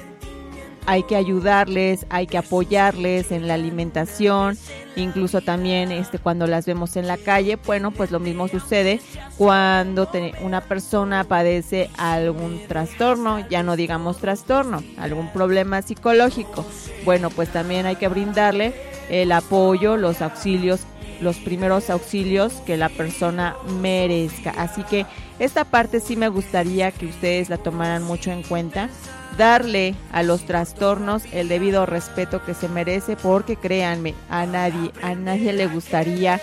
[0.85, 4.57] hay que ayudarles, hay que apoyarles en la alimentación,
[4.95, 8.99] incluso también este cuando las vemos en la calle, bueno, pues lo mismo sucede
[9.37, 10.09] cuando
[10.41, 16.65] una persona padece algún trastorno, ya no digamos trastorno, algún problema psicológico.
[17.05, 18.73] Bueno, pues también hay que brindarle
[19.09, 20.81] el apoyo, los auxilios
[21.21, 24.49] los primeros auxilios que la persona merezca.
[24.57, 25.05] Así que
[25.39, 28.89] esta parte sí me gustaría que ustedes la tomaran mucho en cuenta.
[29.37, 35.15] Darle a los trastornos el debido respeto que se merece porque créanme, a nadie, a
[35.15, 36.39] nadie le gustaría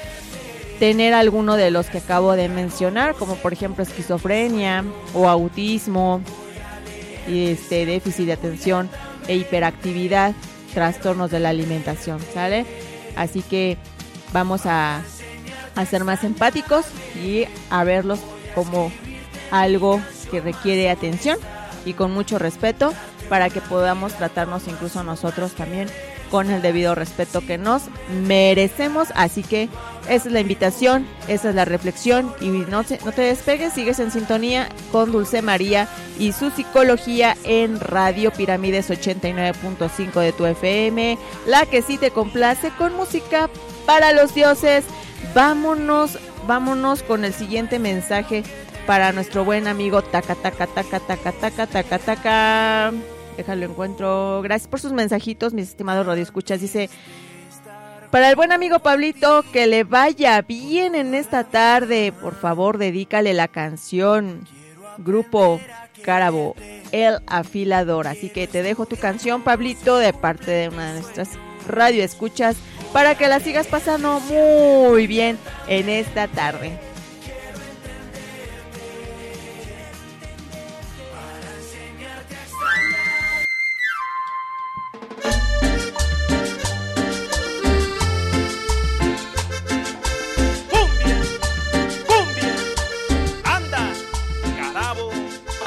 [0.78, 6.20] tener alguno de los que acabo de mencionar, como por ejemplo esquizofrenia o autismo,
[7.26, 8.88] este déficit de atención
[9.26, 10.34] e hiperactividad,
[10.72, 12.64] trastornos de la alimentación, ¿sale?
[13.16, 13.76] Así que
[14.32, 15.02] vamos a,
[15.74, 16.86] a ser más empáticos
[17.22, 18.20] y a verlos
[18.54, 18.92] como
[19.50, 21.38] algo que requiere atención
[21.88, 22.92] y con mucho respeto
[23.28, 25.88] para que podamos tratarnos incluso nosotros también
[26.30, 27.84] con el debido respeto que nos
[28.26, 29.08] merecemos.
[29.14, 29.68] Así que
[30.08, 33.98] esa es la invitación, esa es la reflexión y no te, no te despegues, sigues
[33.98, 41.18] en sintonía con Dulce María y su psicología en Radio Pirámides 89.5 de tu FM,
[41.46, 43.48] la que sí te complace con música
[43.86, 44.84] para los dioses.
[45.34, 48.44] Vámonos, vámonos con el siguiente mensaje
[48.88, 52.92] para nuestro buen amigo Taca Taca Taca Taca Taca Taca Taca.
[53.36, 54.40] Déjalo encuentro.
[54.40, 56.62] Gracias por sus mensajitos, mis estimados radioescuchas.
[56.62, 56.88] Dice,
[58.10, 62.14] para el buen amigo Pablito, que le vaya bien en esta tarde.
[62.18, 64.48] Por favor, dedícale la canción.
[64.96, 65.60] Grupo
[66.02, 66.56] Carabo,
[66.90, 68.06] El Afilador.
[68.06, 71.32] Así que te dejo tu canción, Pablito, de parte de una de nuestras
[71.66, 72.56] radioescuchas,
[72.94, 76.87] para que la sigas pasando muy bien en esta tarde.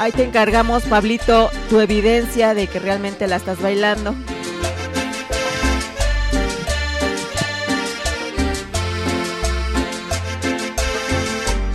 [0.02, 4.16] Ahí te encargamos, Pablito, tu evidencia de que realmente la estás bailando.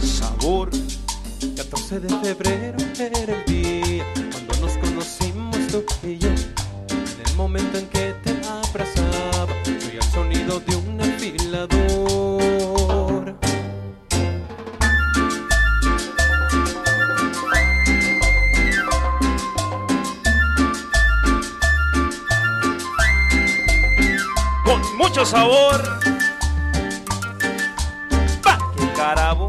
[0.02, 0.70] Sabor,
[1.56, 4.04] 14 de febrero era el día
[4.34, 6.28] cuando nos conocimos tú y yo.
[6.28, 11.87] En el momento en que te abrazaba, oía el sonido de un afilador.
[25.18, 25.82] Mucho sabor.
[28.44, 28.60] ¡Pa!
[28.78, 29.48] ¡Qué carabo!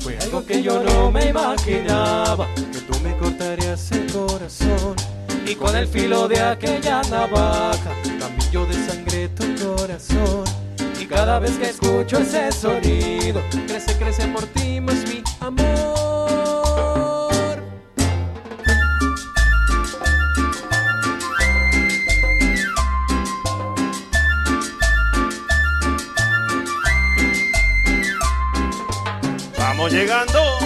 [0.00, 4.94] Fue algo que yo no me imaginaba, que tú me cortarías el corazón.
[5.46, 10.44] Y con el filo de aquella navaja, cambió de sangre tu corazón.
[11.00, 16.47] Y cada vez que escucho ese sonido, crece, crece por ti más mi amor.
[29.90, 30.58] Llegando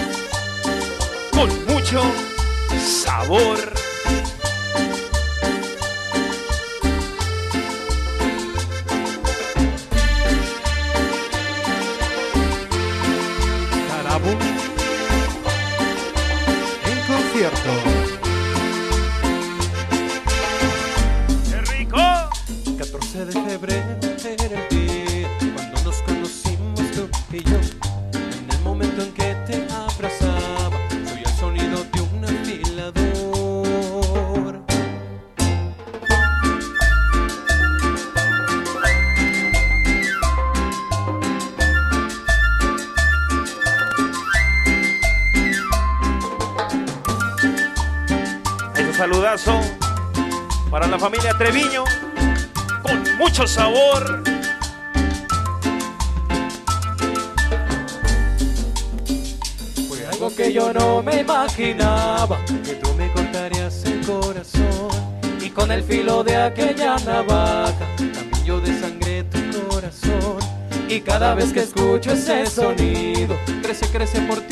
[1.31, 2.01] con mucho
[2.77, 3.57] sabor.
[13.87, 14.29] Carabo
[16.85, 17.92] en concierto.
[71.23, 74.42] Cada vez que escucho ese sonido, crece, crece por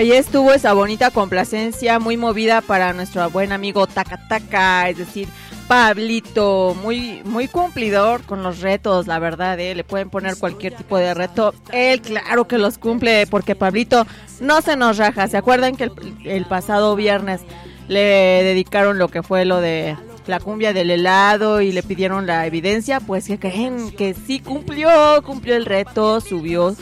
[0.00, 5.28] Ahí estuvo esa bonita complacencia muy movida para nuestro buen amigo Takataka, es decir,
[5.68, 9.74] Pablito, muy muy cumplidor con los retos, la verdad, ¿eh?
[9.74, 11.52] le pueden poner cualquier tipo de reto.
[11.70, 14.06] Él claro que los cumple porque Pablito
[14.40, 15.28] no se nos raja.
[15.28, 15.92] ¿Se acuerdan que el,
[16.24, 17.42] el pasado viernes
[17.86, 22.46] le dedicaron lo que fue lo de la cumbia del helado y le pidieron la
[22.46, 23.00] evidencia?
[23.00, 24.88] Pues que creen que sí cumplió,
[25.26, 26.74] cumplió el reto, subió,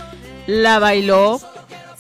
[0.47, 1.41] la bailó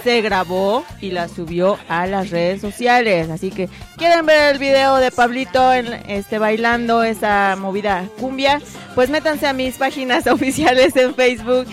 [0.02, 3.30] se grabó y la subió a las redes sociales.
[3.30, 8.60] Así que quieren ver el video de Pablito en, este bailando esa movida cumbia,
[8.94, 11.66] pues métanse a mis páginas oficiales en Facebook.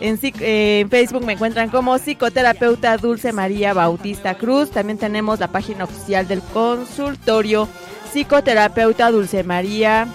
[0.00, 4.70] En, eh, en Facebook me encuentran como psicoterapeuta Dulce María Bautista Cruz.
[4.70, 7.68] También tenemos la página oficial del consultorio
[8.12, 10.06] psicoterapeuta Dulce María,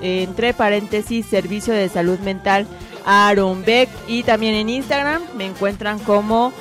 [0.00, 2.66] eh, entre paréntesis, servicio de salud mental
[3.04, 3.88] Aaron Beck.
[4.08, 6.52] Y también en Instagram me encuentran como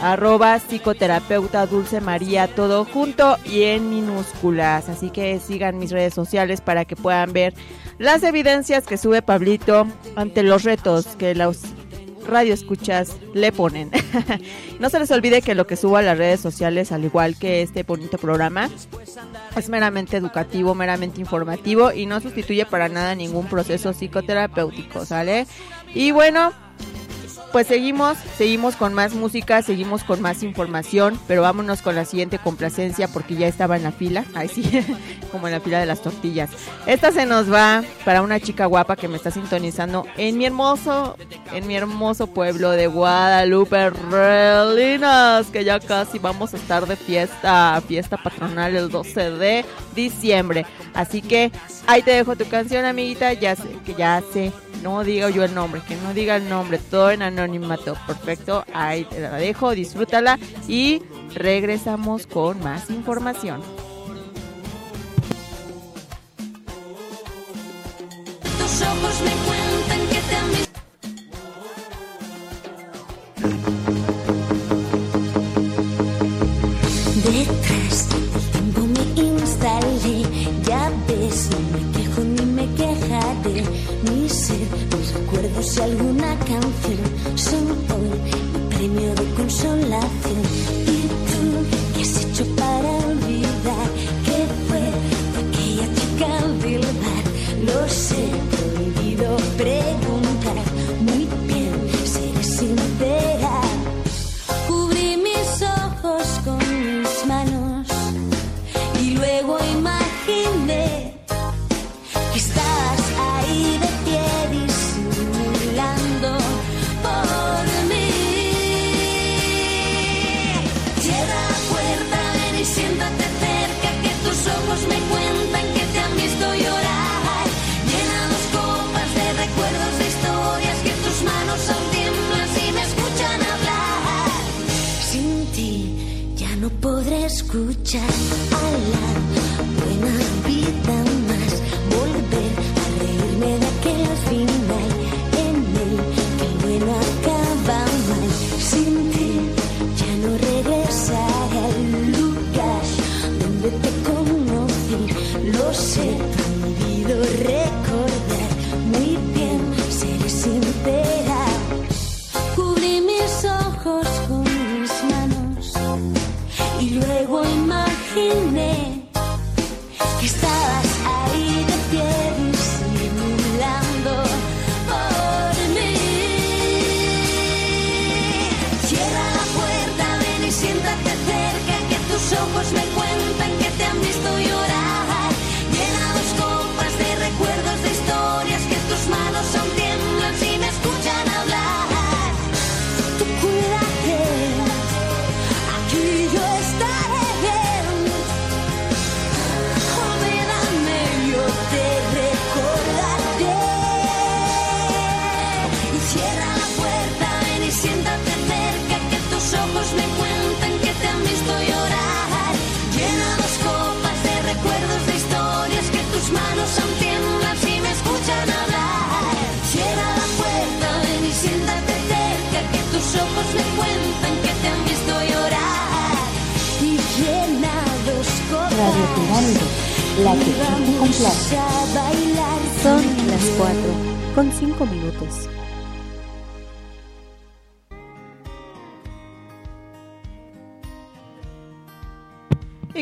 [0.00, 4.88] arroba psicoterapeuta Dulce María, todo junto y en minúsculas.
[4.88, 7.54] Así que sigan mis redes sociales para que puedan ver
[7.98, 9.86] las evidencias que sube Pablito
[10.16, 11.62] ante los retos que los
[12.26, 13.90] radio escuchas le ponen.
[14.80, 17.62] no se les olvide que lo que subo a las redes sociales, al igual que
[17.62, 18.68] este bonito programa,
[19.56, 25.46] es meramente educativo, meramente informativo y no sustituye para nada ningún proceso psicoterapéutico, ¿sale?
[25.94, 26.52] Y bueno,
[27.52, 32.38] pues seguimos, seguimos con más música, seguimos con más información, pero vámonos con la siguiente
[32.38, 34.62] complacencia porque ya estaba en la fila, ahí sí,
[35.32, 36.50] como en la fila de las tortillas.
[36.86, 41.16] Esta se nos va para una chica guapa que me está sintonizando en mi hermoso,
[41.52, 47.82] en mi hermoso pueblo de Guadalupe, Relinas, que ya casi vamos a estar de fiesta,
[47.86, 50.66] fiesta patronal el 12 de diciembre.
[50.94, 51.50] Así que
[51.86, 54.52] ahí te dejo tu canción, amiguita, ya sé, que ya sé
[54.82, 57.96] no diga yo el nombre, que no diga el nombre, todo en anonimato.
[58.06, 61.02] Perfecto, ahí te la dejo, disfrútala y
[61.34, 63.62] regresamos con más información.
[68.42, 70.65] Tus ojos me cuentan que te.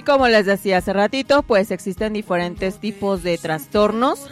[0.04, 4.30] Como les decía hace ratito, pues existen diferentes tipos de trastornos.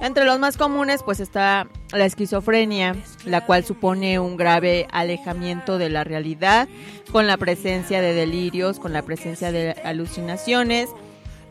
[0.00, 5.88] Entre los más comunes pues está la esquizofrenia, la cual supone un grave alejamiento de
[5.88, 6.68] la realidad,
[7.12, 10.90] con la presencia de delirios, con la presencia de alucinaciones,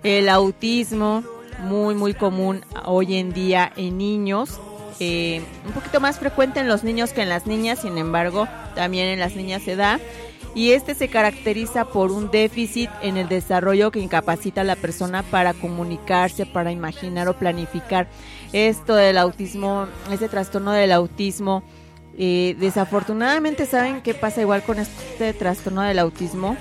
[0.03, 1.23] el autismo,
[1.59, 4.59] muy muy común hoy en día en niños,
[4.99, 9.07] eh, un poquito más frecuente en los niños que en las niñas, sin embargo, también
[9.07, 9.99] en las niñas se da.
[10.55, 15.21] Y este se caracteriza por un déficit en el desarrollo que incapacita a la persona
[15.21, 18.07] para comunicarse, para imaginar o planificar.
[18.53, 21.61] Esto del autismo, ese trastorno del autismo,
[22.17, 26.55] eh, desafortunadamente saben qué pasa igual con este trastorno del autismo,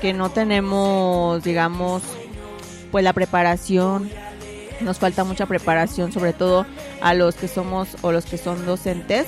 [0.00, 2.02] que no tenemos, digamos,
[2.90, 4.10] pues la preparación,
[4.80, 6.64] nos falta mucha preparación, sobre todo
[7.02, 9.26] a los que somos o los que son docentes.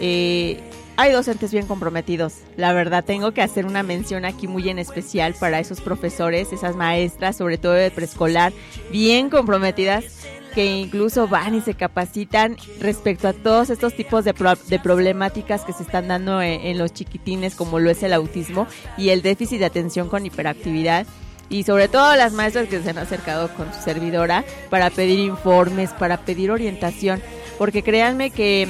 [0.00, 0.60] Eh,
[0.96, 2.34] hay docentes bien comprometidos.
[2.56, 6.76] La verdad, tengo que hacer una mención aquí muy en especial para esos profesores, esas
[6.76, 8.52] maestras, sobre todo de preescolar,
[8.90, 10.04] bien comprometidas,
[10.54, 15.64] que incluso van y se capacitan respecto a todos estos tipos de, pro- de problemáticas
[15.64, 18.66] que se están dando en, en los chiquitines, como lo es el autismo
[18.98, 21.06] y el déficit de atención con hiperactividad
[21.48, 25.90] y sobre todo las maestras que se han acercado con su servidora para pedir informes,
[25.90, 27.22] para pedir orientación,
[27.58, 28.68] porque créanme que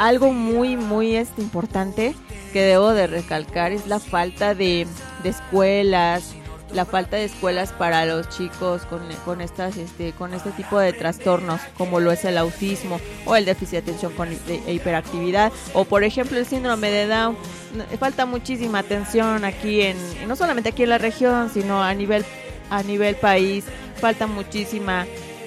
[0.00, 2.14] algo muy muy este importante
[2.54, 4.86] que debo de recalcar es la falta de,
[5.24, 6.32] escuelas,
[6.72, 10.94] la falta de escuelas para los chicos con, con estas este con este tipo de
[10.94, 15.84] trastornos como lo es el autismo o el déficit de atención con de hiperactividad o
[15.84, 17.36] por ejemplo el síndrome de Down.
[17.74, 22.24] No, falta muchísima atención aquí en no solamente aquí en la región sino a nivel
[22.70, 23.66] a nivel país.
[23.96, 25.04] Falta muchísima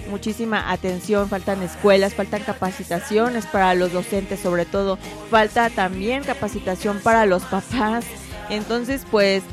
[0.09, 4.97] muchísima atención, faltan escuelas, faltan capacitaciones para los docentes sobre todo,
[5.29, 8.05] falta también capacitación para los papás.
[8.49, 9.43] Entonces, pues,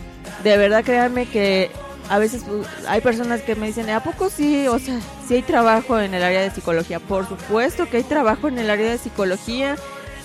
[0.44, 1.70] de verdad créanme que
[2.10, 4.66] a veces uh, hay personas que me dicen, ¿a poco sí?
[4.66, 6.98] O sea, sí hay trabajo en el área de psicología.
[6.98, 9.76] Por supuesto que hay trabajo en el área de psicología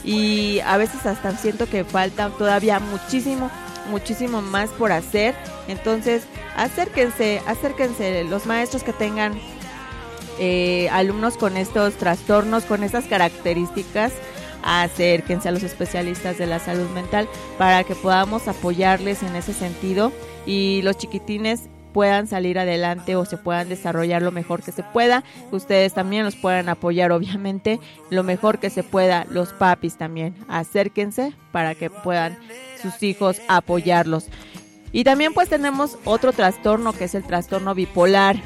[0.04, 3.52] y a veces hasta siento que falta todavía muchísimo,
[3.92, 5.36] muchísimo más por hacer.
[5.68, 6.24] Entonces,
[6.56, 9.40] acérquense, acérquense los maestros que tengan
[10.40, 14.14] eh, alumnos con estos trastornos, con estas características,
[14.64, 17.28] acérquense a los especialistas de la salud mental
[17.58, 20.12] para que podamos apoyarles en ese sentido
[20.46, 25.24] y los chiquitines puedan salir adelante o se puedan desarrollar lo mejor que se pueda.
[25.52, 27.80] Ustedes también los puedan apoyar, obviamente,
[28.10, 29.26] lo mejor que se pueda.
[29.30, 32.38] Los papis también, acérquense para que puedan
[32.82, 34.28] sus hijos apoyarlos.
[34.92, 38.42] Y también pues tenemos otro trastorno que es el trastorno bipolar.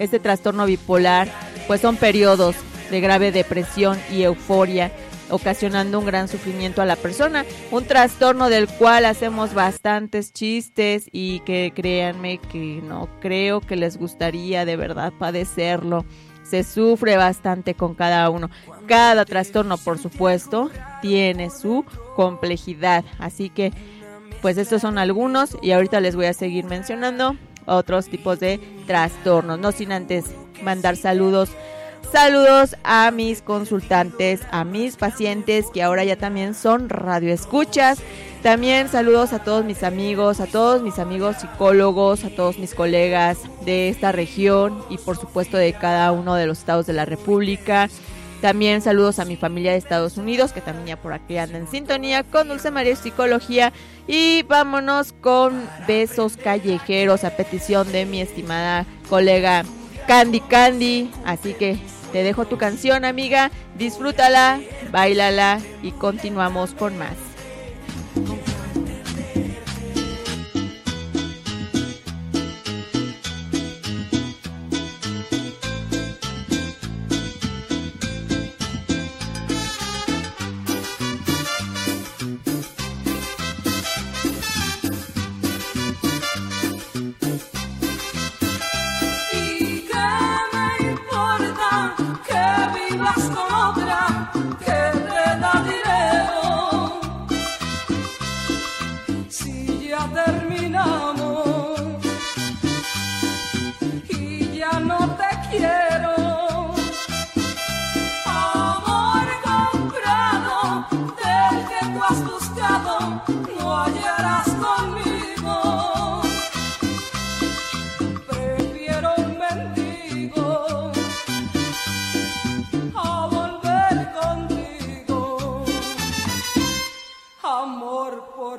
[0.00, 1.28] Este trastorno bipolar
[1.68, 2.56] pues son periodos
[2.90, 4.90] de grave depresión y euforia
[5.28, 11.40] ocasionando un gran sufrimiento a la persona, un trastorno del cual hacemos bastantes chistes y
[11.40, 16.04] que créanme que no creo que les gustaría de verdad padecerlo.
[16.42, 18.50] Se sufre bastante con cada uno.
[18.86, 20.70] Cada trastorno, por supuesto,
[21.00, 21.84] tiene su
[22.16, 23.04] complejidad.
[23.20, 23.72] Así que,
[24.42, 27.36] pues estos son algunos y ahorita les voy a seguir mencionando
[27.70, 29.58] otros tipos de trastornos.
[29.58, 30.26] No sin antes
[30.62, 31.50] mandar saludos.
[32.12, 37.98] Saludos a mis consultantes, a mis pacientes que ahora ya también son radioescuchas.
[38.42, 43.38] También saludos a todos mis amigos, a todos mis amigos psicólogos, a todos mis colegas
[43.64, 47.88] de esta región y por supuesto de cada uno de los estados de la República.
[48.40, 51.68] También saludos a mi familia de Estados Unidos, que también ya por aquí anda en
[51.68, 53.72] sintonía con Dulce María Psicología.
[54.06, 59.64] Y vámonos con besos callejeros a petición de mi estimada colega
[60.06, 61.10] Candy Candy.
[61.24, 61.78] Así que
[62.12, 63.50] te dejo tu canción, amiga.
[63.76, 64.60] Disfrútala,
[64.90, 67.16] bailala y continuamos con más.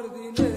[0.02, 0.51] ordine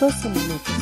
[0.00, 0.72] 12 minutos.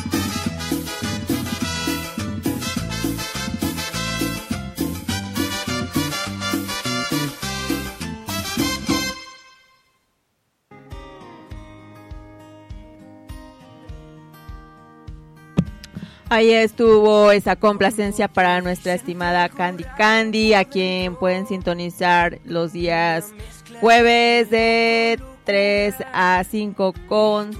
[16.31, 23.33] Ahí estuvo esa complacencia para nuestra estimada Candy Candy, a quien pueden sintonizar los días
[23.81, 27.51] jueves de 3 a 5 con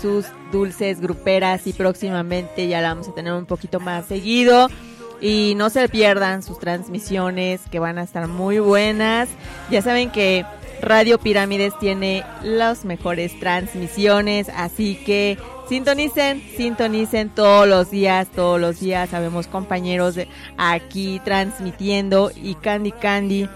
[0.00, 4.68] sus dulces gruperas y próximamente ya la vamos a tener un poquito más seguido.
[5.20, 9.28] Y no se pierdan sus transmisiones que van a estar muy buenas.
[9.70, 10.44] Ya saben que
[10.80, 15.36] Radio Pirámides tiene las mejores transmisiones, así que
[15.68, 19.10] sintonicen, sintonicen todos los días, todos los días.
[19.10, 23.48] Sabemos compañeros de aquí transmitiendo y Candy Candy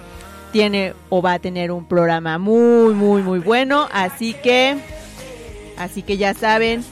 [0.52, 4.76] tiene o va a tener un programa muy, muy, muy bueno, así que,
[5.76, 6.84] así que ya saben.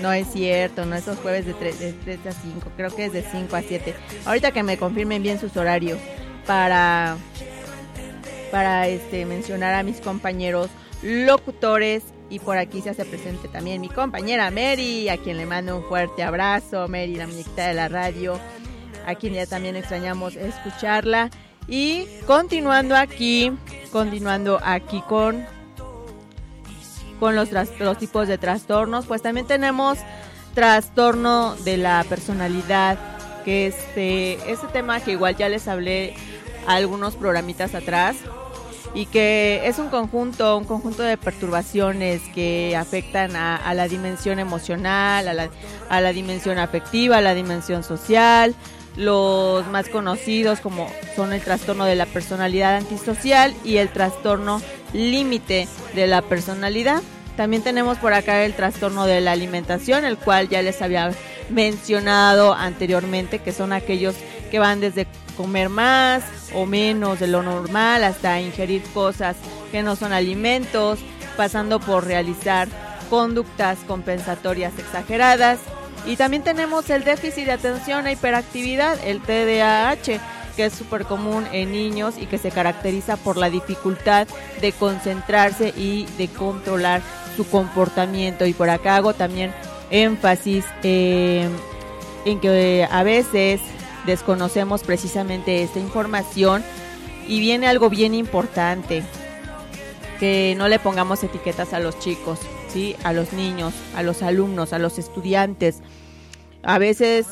[0.00, 3.12] No es cierto, no esos jueves de 3, de 3 a 5, creo que es
[3.12, 3.94] de 5 a 7.
[4.24, 5.98] Ahorita que me confirmen bien sus horarios
[6.46, 7.18] para
[8.50, 10.70] para este mencionar a mis compañeros
[11.02, 15.76] locutores y por aquí se hace presente también mi compañera Mary, a quien le mando
[15.76, 18.38] un fuerte abrazo, Mary, la muñequita de la radio,
[19.06, 21.30] a quien ya también extrañamos escucharla
[21.66, 23.52] y continuando aquí,
[23.92, 25.44] continuando aquí con
[27.20, 29.98] con los, los tipos de trastornos, pues también tenemos
[30.54, 32.98] trastorno de la personalidad,
[33.44, 36.14] que este, este tema que igual ya les hablé
[36.66, 38.16] algunos programitas atrás
[38.92, 44.40] y que es un conjunto, un conjunto de perturbaciones que afectan a, a la dimensión
[44.40, 45.48] emocional, a la,
[45.88, 48.54] a la dimensión afectiva, a la dimensión social.
[48.96, 54.60] Los más conocidos como son el trastorno de la personalidad antisocial y el trastorno
[54.92, 57.02] límite de la personalidad.
[57.36, 61.10] También tenemos por acá el trastorno de la alimentación, el cual ya les había
[61.48, 64.14] mencionado anteriormente, que son aquellos
[64.50, 65.06] que van desde
[65.36, 66.22] comer más
[66.54, 69.36] o menos de lo normal hasta ingerir cosas
[69.72, 70.98] que no son alimentos,
[71.36, 72.68] pasando por realizar
[73.08, 75.60] conductas compensatorias exageradas.
[76.06, 80.20] Y también tenemos el déficit de atención e hiperactividad, el TDAH,
[80.60, 84.28] que es súper común en niños y que se caracteriza por la dificultad
[84.60, 87.00] de concentrarse y de controlar
[87.34, 88.44] su comportamiento.
[88.44, 89.54] Y por acá hago también
[89.90, 91.48] énfasis eh,
[92.26, 93.62] en que a veces
[94.04, 96.62] desconocemos precisamente esta información
[97.26, 99.02] y viene algo bien importante,
[100.18, 102.38] que no le pongamos etiquetas a los chicos,
[102.68, 102.96] ¿sí?
[103.02, 105.78] a los niños, a los alumnos, a los estudiantes.
[106.62, 107.28] A veces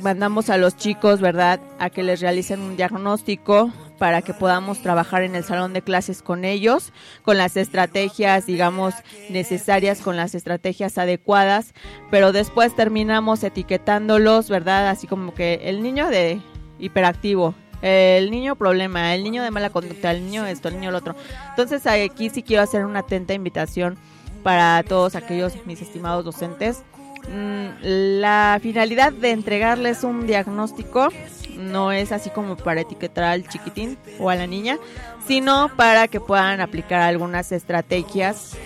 [0.00, 5.22] mandamos a los chicos, ¿verdad?, a que les realicen un diagnóstico para que podamos trabajar
[5.22, 6.92] en el salón de clases con ellos,
[7.22, 8.94] con las estrategias, digamos,
[9.30, 11.72] necesarias, con las estrategias adecuadas,
[12.10, 14.88] pero después terminamos etiquetándolos, ¿verdad?
[14.88, 16.40] Así como que el niño de
[16.78, 20.98] hiperactivo, el niño problema, el niño de mala conducta, el niño esto, el niño lo
[20.98, 21.14] otro.
[21.50, 23.96] Entonces aquí sí quiero hacer una atenta invitación
[24.42, 26.82] para todos aquellos mis estimados docentes
[27.28, 31.08] la finalidad de entregarles un diagnóstico
[31.56, 34.78] no es así como para etiquetar al chiquitín o a la niña,
[35.26, 38.56] sino para que puedan aplicar algunas estrategias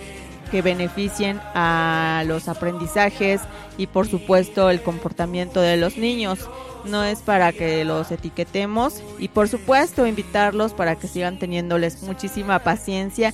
[0.51, 3.41] que beneficien a los aprendizajes
[3.79, 6.51] y por supuesto el comportamiento de los niños.
[6.85, 12.59] No es para que los etiquetemos y por supuesto invitarlos para que sigan teniéndoles muchísima
[12.59, 13.33] paciencia.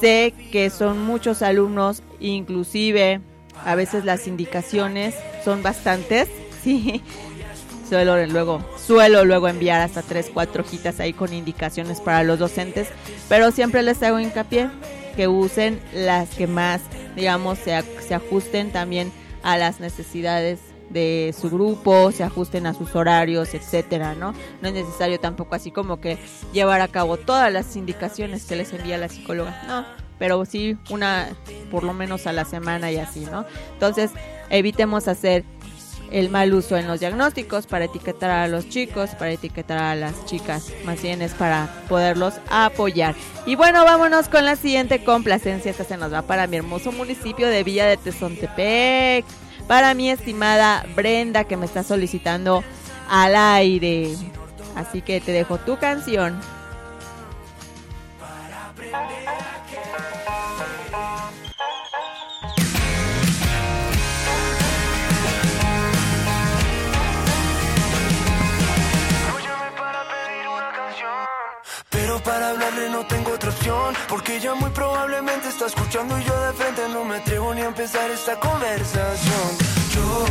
[0.00, 3.20] Sé que son muchos alumnos, inclusive
[3.64, 5.14] a veces las indicaciones
[5.44, 6.28] son bastantes,
[6.62, 7.02] sí.
[7.88, 12.88] Suelo luego, suelo luego enviar hasta tres, cuatro hojitas ahí con indicaciones para los docentes,
[13.28, 14.68] pero siempre les hago hincapié
[15.14, 16.80] que usen las que más,
[17.14, 19.12] digamos, se, se ajusten también
[19.44, 20.58] a las necesidades
[20.90, 24.34] de su grupo, se ajusten a sus horarios, etcétera, ¿no?
[24.62, 26.18] No es necesario tampoco así como que
[26.52, 31.28] llevar a cabo todas las indicaciones que les envía la psicóloga, no, pero sí una
[31.70, 33.44] por lo menos a la semana y así, ¿no?
[33.74, 34.10] Entonces,
[34.50, 35.44] evitemos hacer
[36.10, 40.24] el mal uso en los diagnósticos para etiquetar a los chicos, para etiquetar a las
[40.26, 43.14] chicas, más bien es para poderlos apoyar.
[43.44, 47.48] Y bueno, vámonos con la siguiente complacencia, esta se nos va para mi hermoso municipio
[47.48, 49.24] de Villa de Tezontepec,
[49.66, 52.62] para mi estimada Brenda que me está solicitando
[53.08, 54.14] al aire.
[54.76, 56.38] Así que te dejo tu canción.
[71.96, 76.34] Pero para hablarle no tengo otra opción Porque ella muy probablemente está escuchando Y yo
[76.46, 79.48] de frente no me atrevo ni a empezar esta conversación.
[79.94, 80.26] Yo,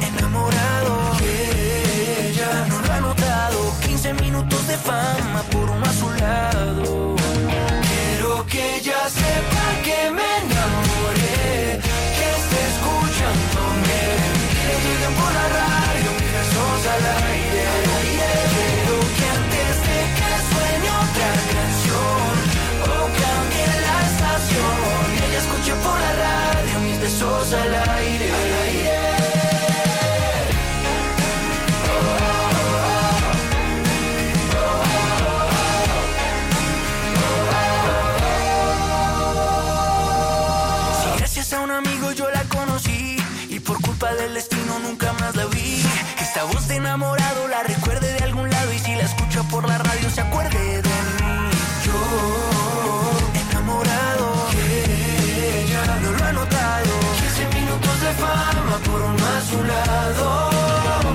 [0.00, 3.58] enamorado que ella no lo ha notado.
[3.84, 7.16] 15 minutos de fama por uno a su lado.
[7.88, 11.80] Quiero que ella sepa que me enamoré
[12.16, 13.98] Que esté escuchándome.
[14.62, 17.53] Que lleguen por la radio mis besos al aire
[27.24, 28.13] chose à l'aïe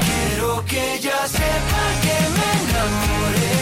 [0.06, 3.57] Quiero que ella sepa que me enamoré,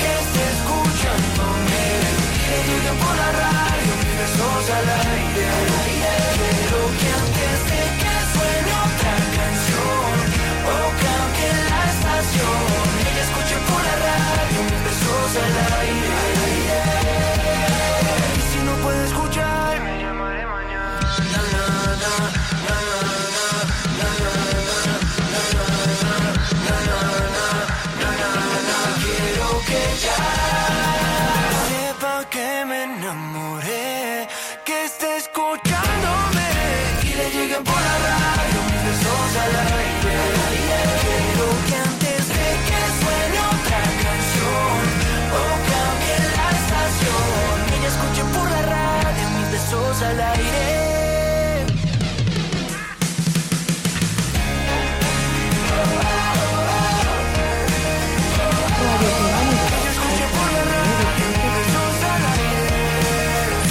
[0.00, 1.84] que esté escuchándome,
[2.44, 5.46] que lleguen por la radio mis besos al aire.
[6.34, 10.14] Quiero que antes de que suene otra canción
[10.66, 12.66] o cambie la estación,
[13.08, 15.73] ella escuche por la radio mis besos al aire.
[50.02, 51.66] Al aire.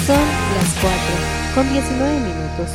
[0.06, 0.16] Son
[0.56, 2.70] las 4 con 19 minutos.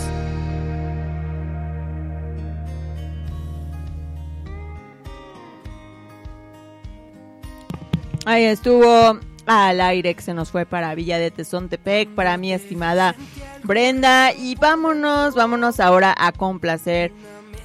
[8.25, 9.19] Ahí estuvo
[9.49, 13.15] al aire que se nos fue para Villa de Tezontepec, para mi estimada
[13.63, 14.31] Brenda.
[14.31, 17.11] Y vámonos, vámonos ahora a complacer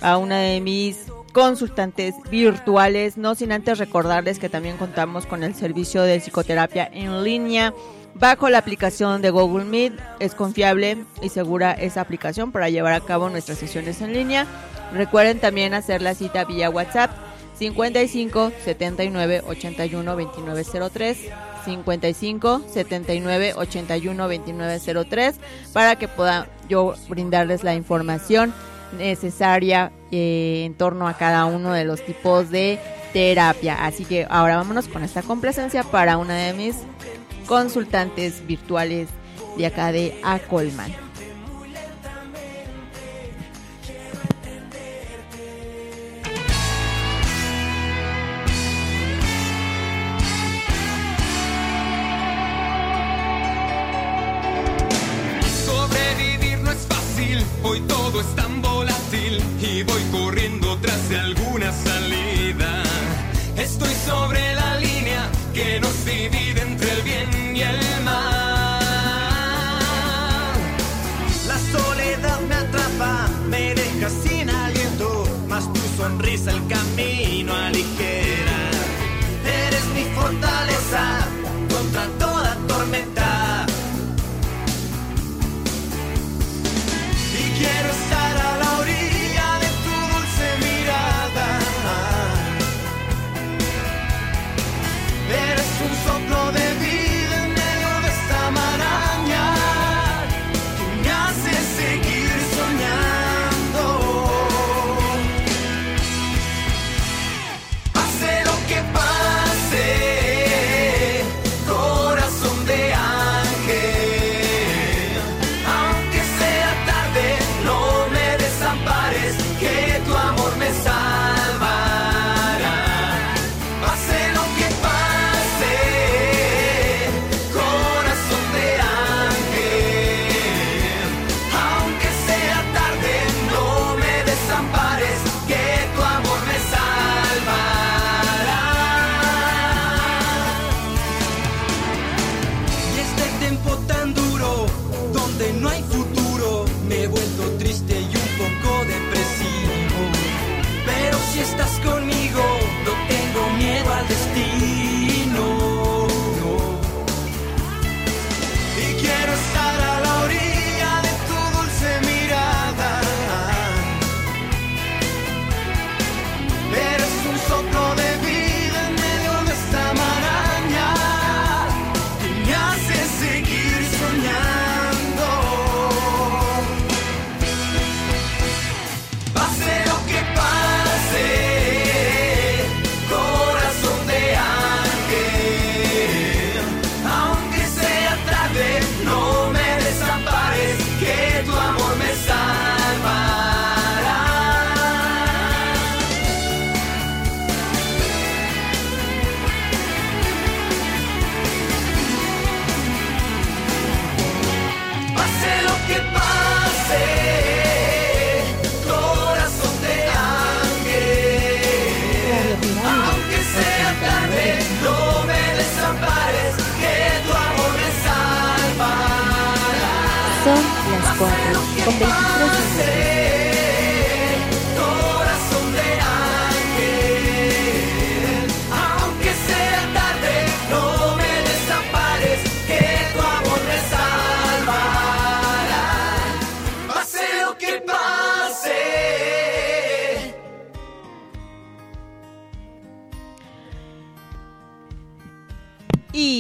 [0.01, 5.55] a una de mis consultantes virtuales, no sin antes recordarles que también contamos con el
[5.55, 7.75] servicio de psicoterapia en línea
[8.15, 9.93] bajo la aplicación de Google Meet.
[10.21, 14.47] Es confiable y segura esa aplicación para llevar a cabo nuestras sesiones en línea.
[14.95, 17.11] Recuerden también hacer la cita vía WhatsApp
[17.59, 21.19] 55 79 81 29 03
[21.65, 25.35] 55 79 81 29 03
[25.73, 28.53] para que pueda yo brindarles la información
[28.97, 32.79] necesaria eh, en torno a cada uno de los tipos de
[33.13, 33.85] terapia.
[33.85, 36.77] Así que ahora vámonos con esta complacencia para una de mis
[37.47, 39.09] consultantes virtuales
[39.57, 41.04] de acá de Acolman.
[58.15, 62.85] todo es tan volátil y voy corriendo tras de alguna salida.
[63.57, 67.94] Estoy sobre la línea que nos divide entre el bien y el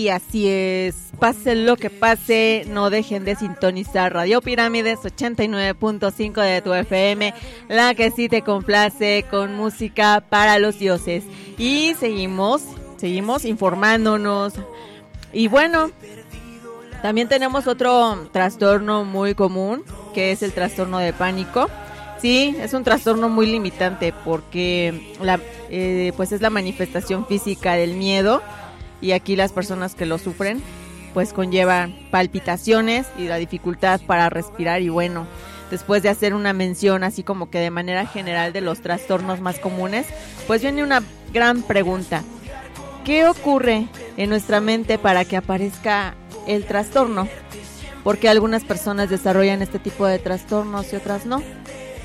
[0.08, 6.72] Así es, pase lo que pase, no dejen de sintonizar Radio Pirámides 89.5 de tu
[6.72, 7.32] FM,
[7.68, 11.24] la que sí te complace con música para los dioses.
[11.58, 12.62] Y seguimos,
[12.96, 14.54] seguimos informándonos.
[15.32, 15.90] Y bueno,
[17.02, 21.68] también tenemos otro trastorno muy común, que es el trastorno de pánico.
[22.20, 25.38] Sí, es un trastorno muy limitante porque la,
[25.70, 28.42] eh, pues es la manifestación física del miedo
[29.04, 30.62] y aquí las personas que lo sufren
[31.12, 35.26] pues conllevan palpitaciones y la dificultad para respirar y bueno,
[35.70, 39.60] después de hacer una mención así como que de manera general de los trastornos más
[39.60, 40.06] comunes,
[40.46, 41.02] pues viene una
[41.32, 42.24] gran pregunta.
[43.04, 43.86] ¿Qué ocurre
[44.16, 46.14] en nuestra mente para que aparezca
[46.48, 47.28] el trastorno?
[48.02, 51.42] Porque algunas personas desarrollan este tipo de trastornos y otras no.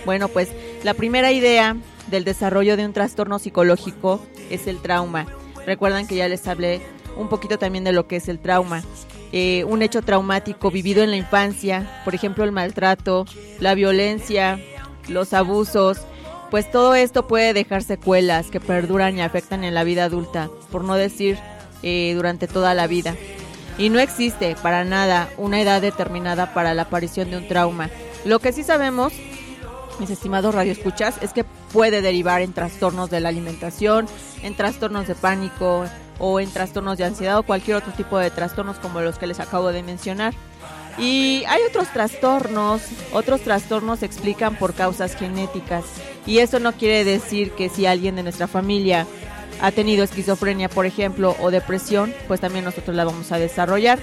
[0.06, 0.50] Bueno, pues
[0.84, 1.78] la primera idea
[2.08, 5.26] del desarrollo de un trastorno psicológico es el trauma.
[5.70, 6.82] Recuerdan que ya les hablé
[7.16, 8.82] un poquito también de lo que es el trauma.
[9.32, 13.28] Eh, un hecho traumático vivido en la infancia, por ejemplo el maltrato,
[13.60, 14.60] la violencia,
[15.10, 16.00] los abusos,
[16.50, 20.84] pues todo esto puede dejar secuelas que perduran y afectan en la vida adulta, por
[20.84, 21.38] no decir
[21.84, 23.16] eh, durante toda la vida.
[23.78, 27.92] Y no existe para nada una edad determinada para la aparición de un trauma.
[28.26, 29.14] Lo que sí sabemos
[30.00, 34.08] mis estimados radioescuchas, es que puede derivar en trastornos de la alimentación,
[34.44, 35.86] en trastornos de pánico
[36.20, 39.40] o en trastornos de ansiedad o cualquier otro tipo de trastornos como los que les
[39.40, 40.34] acabo de mencionar.
[40.98, 42.82] Y hay otros trastornos,
[43.14, 45.86] otros trastornos se explican por causas genéticas.
[46.26, 49.08] Y eso no quiere decir que si alguien de nuestra familia
[49.62, 54.00] ha tenido esquizofrenia, por ejemplo, o depresión, pues también nosotros la vamos a desarrollar.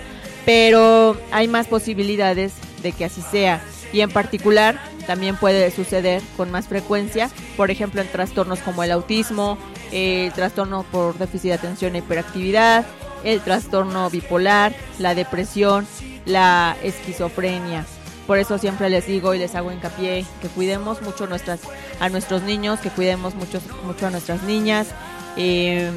[0.47, 3.60] Pero hay más posibilidades de que así sea.
[3.93, 8.90] Y en particular también puede suceder con más frecuencia, por ejemplo, en trastornos como el
[8.90, 9.58] autismo,
[9.92, 12.84] el trastorno por déficit de atención e hiperactividad,
[13.24, 15.86] el trastorno bipolar, la depresión,
[16.24, 17.86] la esquizofrenia.
[18.26, 21.60] Por eso siempre les digo y les hago hincapié que cuidemos mucho nuestras,
[22.00, 24.88] a nuestros niños, que cuidemos mucho, mucho a nuestras niñas,
[25.36, 25.92] que,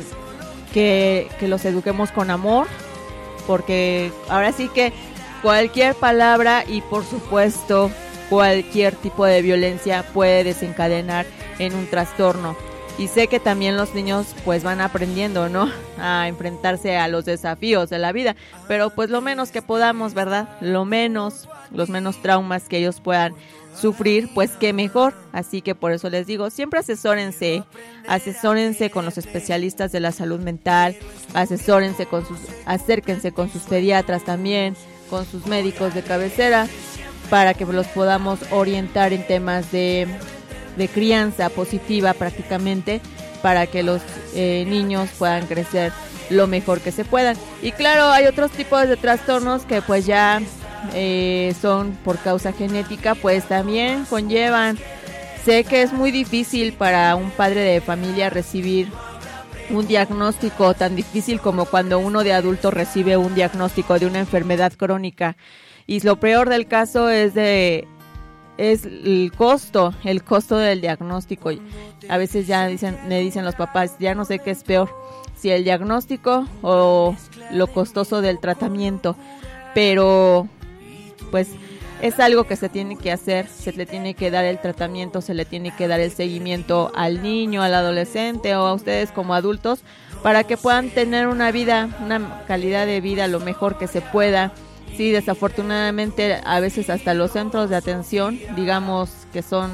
[0.73, 2.67] que los eduquemos con amor,
[3.47, 4.93] porque ahora sí que
[5.41, 7.89] cualquier palabra y por supuesto
[8.29, 11.25] cualquier tipo de violencia puede desencadenar
[11.57, 12.55] en un trastorno.
[12.97, 15.71] Y sé que también los niños pues van aprendiendo, ¿no?
[15.97, 18.35] A enfrentarse a los desafíos de la vida.
[18.67, 20.49] Pero pues lo menos que podamos, ¿verdad?
[20.59, 23.35] Lo menos, los menos traumas que ellos puedan
[23.73, 25.13] sufrir, pues qué mejor.
[25.31, 27.63] Así que por eso les digo, siempre asesórense,
[28.05, 30.97] asesórense con los especialistas de la salud mental,
[31.33, 34.75] asesórense con sus, acérquense con sus pediatras también,
[35.09, 36.67] con sus médicos de cabecera
[37.29, 40.07] para que los podamos orientar en temas de,
[40.77, 43.01] de crianza positiva prácticamente,
[43.41, 44.01] para que los
[44.33, 45.91] eh, niños puedan crecer
[46.29, 47.35] lo mejor que se puedan.
[47.61, 50.41] Y claro, hay otros tipos de trastornos que pues ya
[50.93, 54.77] eh, son por causa genética, pues también conllevan.
[55.45, 58.89] Sé que es muy difícil para un padre de familia recibir
[59.69, 64.73] un diagnóstico tan difícil como cuando uno de adulto recibe un diagnóstico de una enfermedad
[64.73, 65.37] crónica.
[65.89, 67.87] Y lo peor del caso es de
[68.59, 71.49] es el costo, el costo del diagnóstico.
[72.07, 74.87] A veces ya dicen, me dicen los papás, ya no sé qué es peor,
[75.35, 77.15] si el diagnóstico o
[77.51, 79.15] lo costoso del tratamiento.
[79.73, 80.47] Pero
[81.31, 81.47] pues
[82.03, 85.33] es algo que se tiene que hacer, se le tiene que dar el tratamiento, se
[85.33, 89.79] le tiene que dar el seguimiento al niño, al adolescente o a ustedes como adultos
[90.21, 94.53] para que puedan tener una vida, una calidad de vida lo mejor que se pueda.
[94.99, 99.71] Sí, desafortunadamente a veces hasta los centros de atención, digamos que son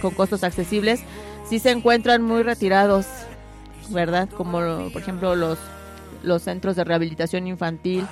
[0.00, 1.00] con costos accesibles,
[1.48, 3.04] sí se encuentran muy retirados,
[3.88, 4.28] ¿verdad?
[4.28, 4.60] Como
[4.92, 5.58] por ejemplo los
[6.22, 8.06] los centros de rehabilitación infantil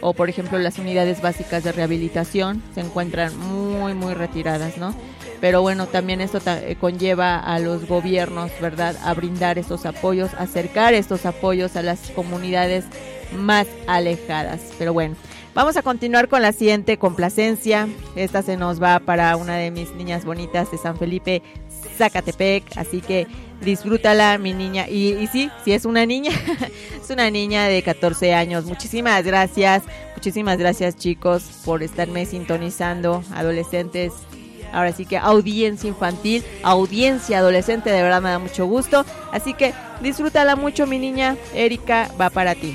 [0.00, 4.96] o por ejemplo las unidades básicas de rehabilitación se encuentran muy muy retiradas, ¿no?
[5.40, 10.94] Pero bueno, también esto eh, conlleva a los gobiernos, ¿verdad?, a brindar esos apoyos, acercar
[10.94, 12.86] estos apoyos a las comunidades
[13.36, 14.60] más alejadas.
[14.78, 15.14] Pero bueno,
[15.54, 17.88] vamos a continuar con la siguiente complacencia.
[18.16, 21.42] Esta se nos va para una de mis niñas bonitas de San Felipe,
[21.96, 23.26] Zacatepec, así que
[23.60, 24.88] disfrútala, mi niña.
[24.88, 26.32] Y, y sí, sí es una niña,
[27.02, 28.64] es una niña de 14 años.
[28.64, 29.82] Muchísimas gracias,
[30.14, 34.12] muchísimas gracias chicos por estarme sintonizando, adolescentes.
[34.72, 39.04] Ahora sí que audiencia infantil, audiencia adolescente, de verdad me da mucho gusto.
[39.30, 41.36] Así que disfrútala mucho, mi niña.
[41.54, 42.74] Erika, va para ti.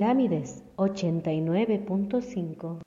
[0.00, 2.78] Pirámides 89.5.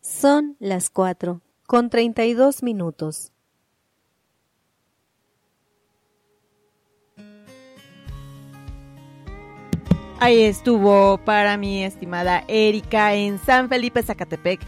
[0.00, 3.32] Son las 4 con 32 minutos.
[10.20, 14.60] Ahí estuvo para mi estimada Erika en San Felipe, Zacatepec.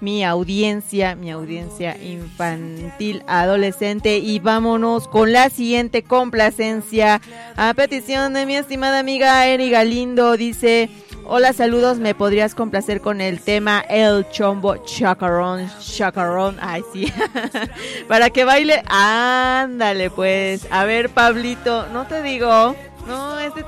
[0.00, 4.18] Mi audiencia, mi audiencia infantil, adolescente.
[4.18, 7.20] Y vámonos con la siguiente complacencia.
[7.56, 10.90] A petición de mi estimada amiga Erika Lindo, dice:
[11.24, 11.98] Hola, saludos.
[11.98, 15.70] ¿Me podrías complacer con el tema El Chombo Chacarón?
[15.80, 16.58] Chacarón.
[16.60, 17.12] Ay, sí.
[18.08, 18.82] Para que baile.
[18.86, 20.66] Ándale, pues.
[20.70, 22.74] A ver, Pablito, no te digo.
[23.06, 23.64] No, este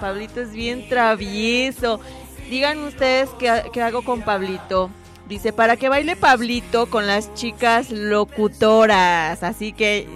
[0.00, 2.00] Pablito es bien travieso.
[2.48, 4.90] Digan ustedes qué, qué, hago con Pablito.
[5.28, 9.42] Dice, para que baile Pablito con las chicas locutoras.
[9.42, 10.08] Así que,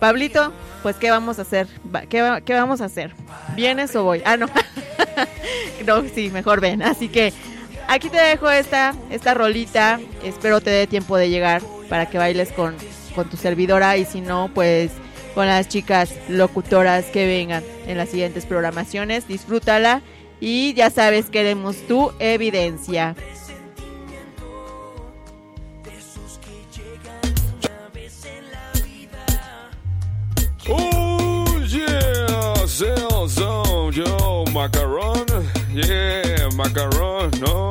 [0.00, 0.52] Pablito,
[0.82, 1.66] pues, ¿qué vamos a hacer?
[2.08, 3.12] ¿Qué, qué vamos a hacer?
[3.56, 4.22] ¿Vienes o voy?
[4.24, 4.46] Ah, no.
[5.86, 6.82] no, sí, mejor ven.
[6.82, 7.32] Así que,
[7.88, 10.00] aquí te dejo esta, esta rolita.
[10.22, 12.76] Espero te dé tiempo de llegar para que bailes con,
[13.14, 13.96] con tu servidora.
[13.96, 14.92] Y si no, pues
[15.34, 19.28] con las chicas locutoras que vengan en las siguientes programaciones.
[19.28, 20.02] Disfrútala
[20.40, 23.14] y ya sabes, queremos tu evidencia.
[33.92, 35.26] Some yo macaron,
[35.72, 37.68] yeah macaron, no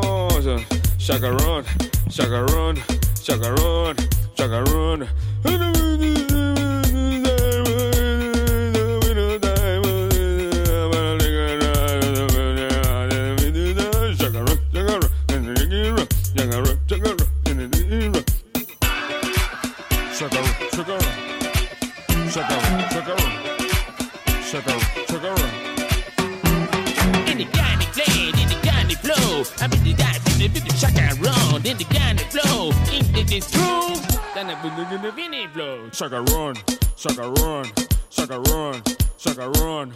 [30.48, 32.69] If you can check it around, then the kind of flow.
[32.88, 33.95] If it's true,
[34.34, 35.90] then the vinny flow.
[35.90, 36.56] Check a run,
[36.95, 37.65] check a run,
[38.10, 38.82] check a run,
[39.18, 39.91] check a run.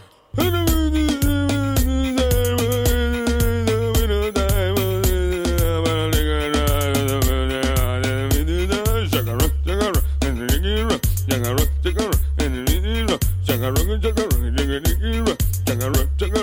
[13.48, 16.41] Chugga rugga, chugga rugga, chugga rugga, chugga rugga, chugga rugga.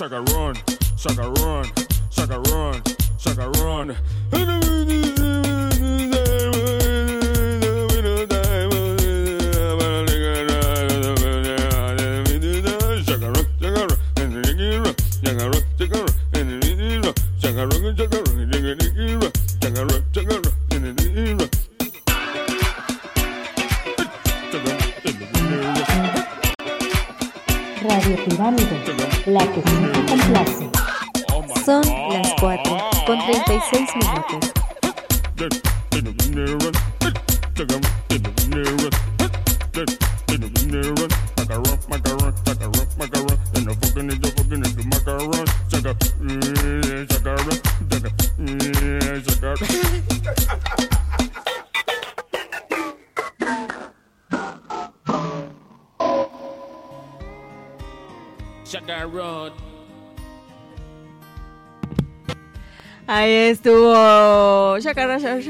[0.00, 0.56] Sucker run,
[0.96, 1.49] sucker run,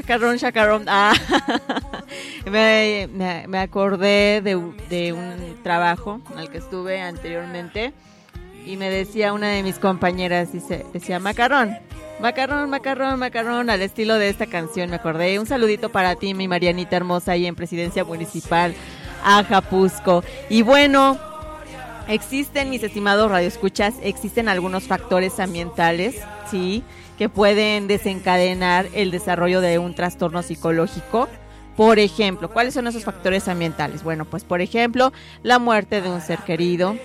[0.01, 0.85] Chacarrón, chacarrón.
[0.87, 1.13] Ah.
[2.51, 3.07] me,
[3.47, 4.59] me, acordé de,
[4.89, 7.93] de, un trabajo al que estuve anteriormente.
[8.65, 11.77] Y me decía una de mis compañeras, dice, decía macarrón.
[12.19, 15.37] Macarrón, macarrón, macarrón, al estilo de esta canción, me acordé.
[15.37, 18.73] Un saludito para ti, mi Marianita hermosa, ahí en Presidencia Municipal,
[19.23, 20.23] Ajapusco.
[20.49, 21.19] Y bueno,
[22.11, 26.15] existen, mis estimados radioescuchas, existen algunos factores ambientales,
[26.49, 26.83] sí,
[27.17, 31.29] que pueden desencadenar el desarrollo de un trastorno psicológico.
[31.77, 34.03] Por ejemplo, ¿cuáles son esos factores ambientales?
[34.03, 36.97] Bueno, pues por ejemplo, la muerte de un ser querido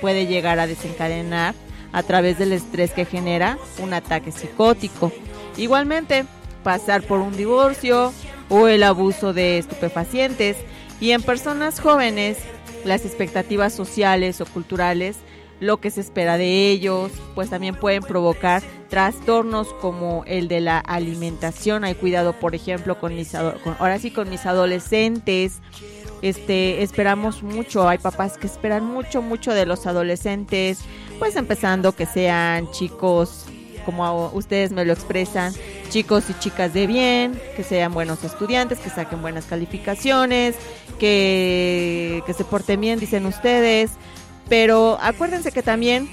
[0.00, 1.54] puede llegar a desencadenar
[1.92, 5.12] a través del estrés que genera un ataque psicótico.
[5.56, 6.24] Igualmente,
[6.62, 8.12] pasar por un divorcio
[8.48, 10.56] o el abuso de estupefacientes.
[10.98, 12.38] Y en personas jóvenes,
[12.84, 15.16] las expectativas sociales o culturales,
[15.60, 20.78] lo que se espera de ellos, pues también pueden provocar trastornos como el de la
[20.78, 21.84] alimentación.
[21.84, 25.60] Hay cuidado, por ejemplo, con mis ahora sí con mis adolescentes.
[26.22, 30.80] Este, esperamos mucho, hay papás que esperan mucho mucho de los adolescentes,
[31.18, 33.46] pues empezando que sean chicos
[33.86, 35.54] como ustedes me lo expresan,
[35.88, 40.56] chicos y chicas de bien, que sean buenos estudiantes, que saquen buenas calificaciones,
[40.98, 43.92] que, que se porten bien, dicen ustedes,
[44.48, 46.10] pero acuérdense que también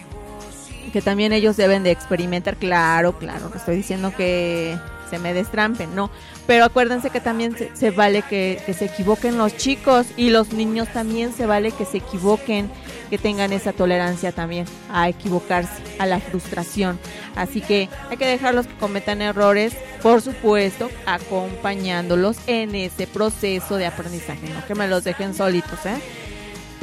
[0.93, 4.77] que también ellos deben de experimentar, claro, claro, estoy diciendo que
[5.09, 6.09] se me destrampen, no,
[6.47, 10.87] pero acuérdense que también se, vale que, que, se equivoquen los chicos y los niños
[10.89, 12.69] también se vale que se equivoquen,
[13.09, 16.99] que tengan esa tolerancia también a equivocarse, a la frustración.
[17.35, 23.85] Así que hay que dejarlos que cometan errores, por supuesto, acompañándolos en ese proceso de
[23.85, 26.22] aprendizaje, no que me los dejen solitos, ¿eh?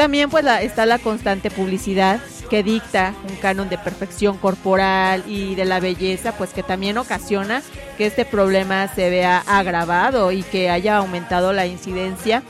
[0.00, 5.66] También pues está la constante publicidad que dicta un canon de perfección corporal y de
[5.66, 7.62] la belleza, pues que también ocasiona
[7.98, 12.42] que este problema se vea agravado y que haya aumentado la incidencia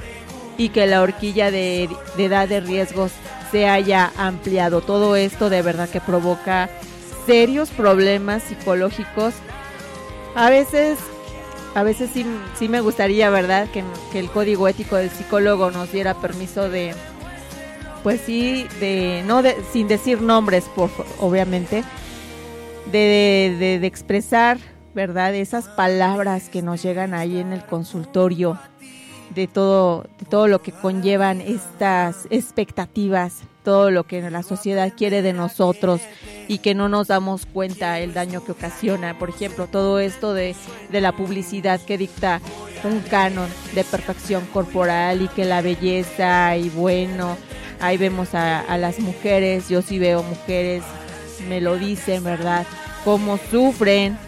[0.58, 3.10] y que la horquilla de, edad de riesgos
[3.50, 4.80] se haya ampliado.
[4.80, 6.70] Todo esto de verdad que provoca
[7.26, 9.34] serios problemas psicológicos.
[10.36, 11.00] A veces,
[11.74, 12.24] a veces sí,
[12.56, 13.82] sí me gustaría, ¿verdad?, que
[14.20, 16.94] el código ético del psicólogo nos diera permiso de,
[18.02, 20.90] pues sí, de no de, sin decir nombres, por
[21.20, 21.84] obviamente,
[22.90, 24.58] de, de, de, expresar,
[24.94, 25.34] ¿verdad?
[25.34, 28.58] Esas palabras que nos llegan ahí en el consultorio,
[29.34, 35.22] de todo, de todo lo que conllevan estas expectativas, todo lo que la sociedad quiere
[35.22, 36.00] de nosotros
[36.48, 39.18] y que no nos damos cuenta el daño que ocasiona.
[39.18, 40.56] Por ejemplo, todo esto de,
[40.90, 42.40] de la publicidad que dicta
[42.84, 47.36] un canon de perfección corporal y que la belleza y bueno,
[47.80, 50.82] ahí vemos a, a las mujeres, yo sí veo mujeres,
[51.48, 52.66] me lo dicen, ¿verdad?
[53.04, 54.18] Cómo sufren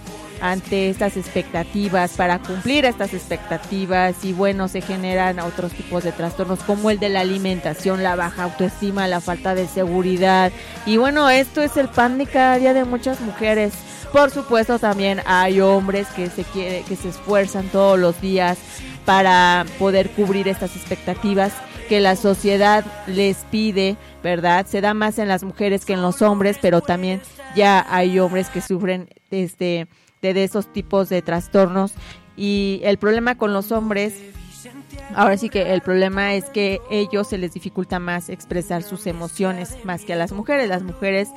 [0.43, 6.59] ante estas expectativas, para cumplir estas expectativas y bueno, se generan otros tipos de trastornos
[6.65, 10.51] como el de la alimentación, la baja autoestima, la falta de seguridad
[10.85, 13.73] y bueno, esto es el pan de cada día de muchas mujeres.
[14.13, 18.59] Por supuesto también hay hombres que se quiere, que se esfuerzan todos los días
[19.05, 21.53] para poder cubrir estas expectativas
[21.89, 24.67] que la sociedad les pide, ¿verdad?
[24.67, 27.21] Se da más en las mujeres que en los hombres, pero también
[27.55, 29.89] ya hay hombres que sufren este
[30.23, 31.93] de, esos tipos de trastornos
[32.37, 34.15] y el problema con los hombres
[35.15, 39.77] Ahora sí que el problema es que ellos se les dificulta más expresar sus emociones
[39.85, 40.69] más que a las mujeres.
[40.69, 41.29] Las mujeres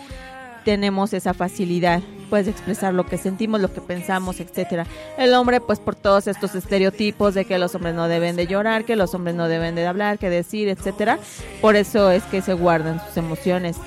[0.65, 4.85] tenemos esa facilidad pues de expresar lo que sentimos, lo que pensamos, etcétera.
[5.17, 8.83] El hombre pues por todos estos estereotipos de que los hombres no deben de llorar,
[8.83, 11.19] que los hombres no deben de hablar, que decir, etcétera.
[11.61, 13.77] Por eso es que se guardan sus emociones.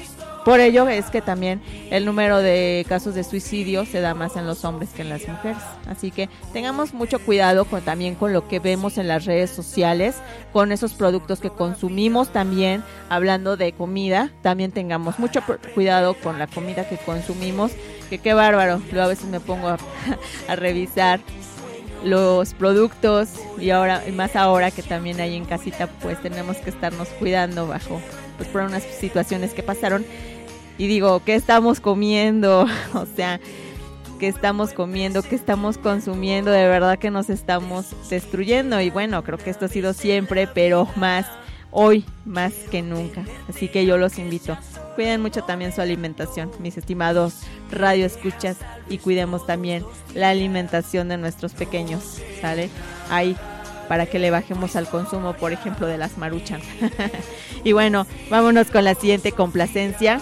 [0.49, 1.61] Por ello es que también
[1.91, 5.29] el número de casos de suicidio se da más en los hombres que en las
[5.29, 5.63] mujeres.
[5.87, 10.17] Así que tengamos mucho cuidado con, también con lo que vemos en las redes sociales,
[10.55, 15.43] con esos productos que consumimos también, hablando de comida, también tengamos mucho
[15.75, 17.73] cuidado con la comida que consumimos,
[18.09, 19.77] que qué bárbaro, yo a veces me pongo a,
[20.57, 21.21] revisar
[22.05, 23.29] los productos
[23.61, 27.67] y ahora y más ahora que también hay en casita pues tenemos que estarnos cuidando
[27.67, 28.01] bajo
[28.39, 30.07] pues unas situaciones que pasaron
[30.79, 32.67] y digo, ¿qué estamos comiendo?
[32.95, 33.41] o sea,
[34.19, 35.23] ¿qué estamos comiendo?
[35.23, 36.51] ¿Qué estamos consumiendo?
[36.51, 38.81] De verdad que nos estamos destruyendo.
[38.81, 41.27] Y bueno, creo que esto ha sido siempre, pero más
[41.71, 43.25] hoy, más que nunca.
[43.49, 44.57] Así que yo los invito.
[44.95, 48.57] Cuiden mucho también su alimentación, mis estimados radio escuchas,
[48.89, 49.85] y cuidemos también
[50.15, 52.71] la alimentación de nuestros pequeños, ¿sale?
[53.11, 53.37] Ahí
[53.89, 56.63] para que le bajemos al consumo, por ejemplo, de las maruchas.
[57.65, 60.21] y bueno, vámonos con la siguiente complacencia.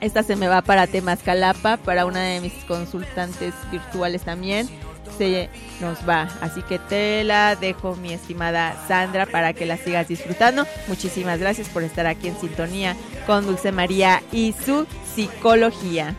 [0.00, 0.86] Esta se me va para
[1.22, 4.68] Calapa, para una de mis consultantes virtuales también.
[5.16, 5.48] Se
[5.80, 6.28] nos va.
[6.40, 10.66] Así que te la dejo, mi estimada Sandra, para que la sigas disfrutando.
[10.88, 12.96] Muchísimas gracias por estar aquí en sintonía
[13.26, 16.14] con Dulce María y su psicología.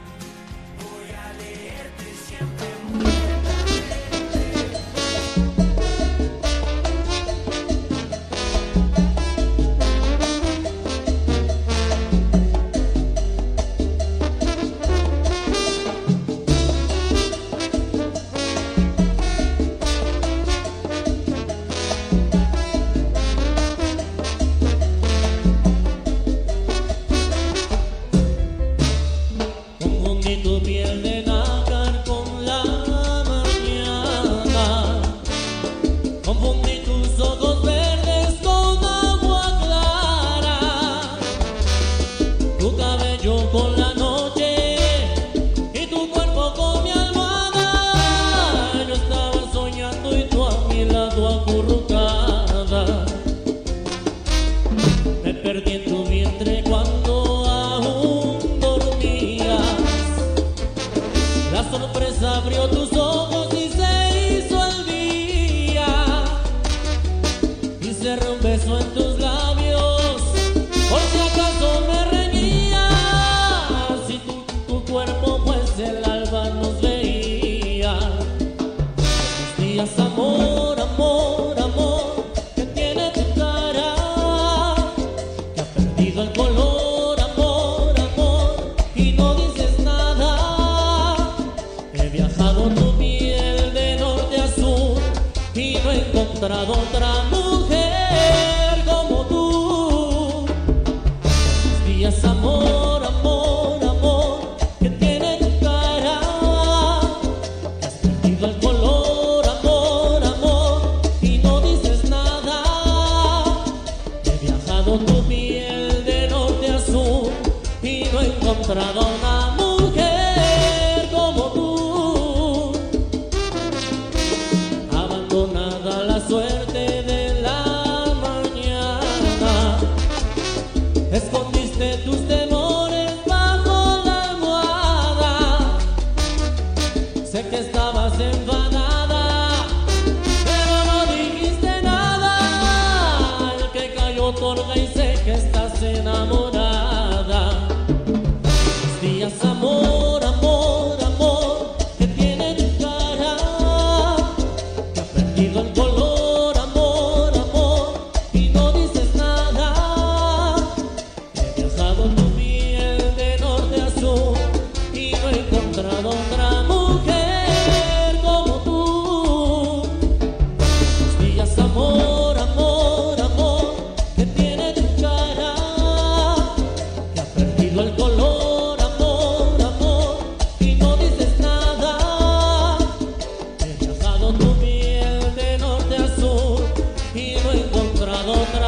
[188.27, 188.66] otra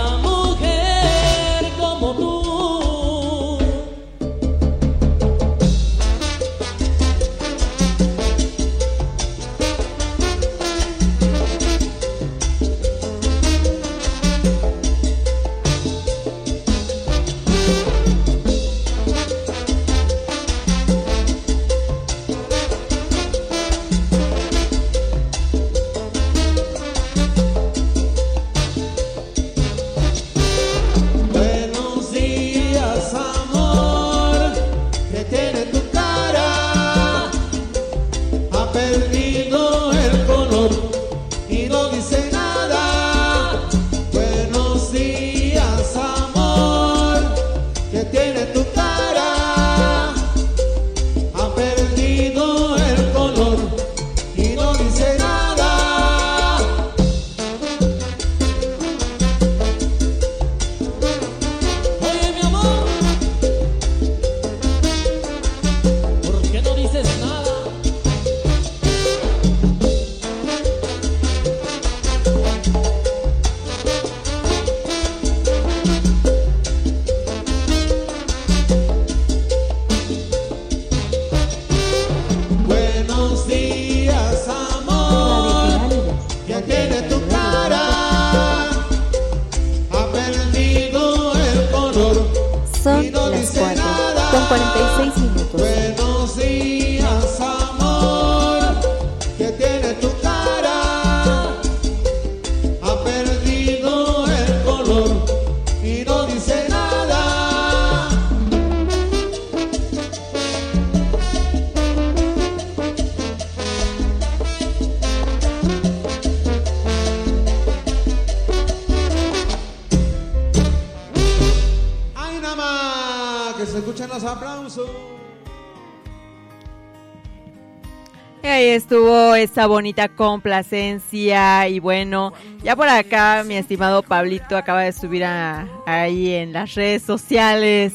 [129.40, 131.68] esta bonita complacencia.
[131.68, 132.34] Y bueno,
[132.64, 137.94] ya por acá mi estimado Pablito acaba de subir a, ahí en las redes sociales.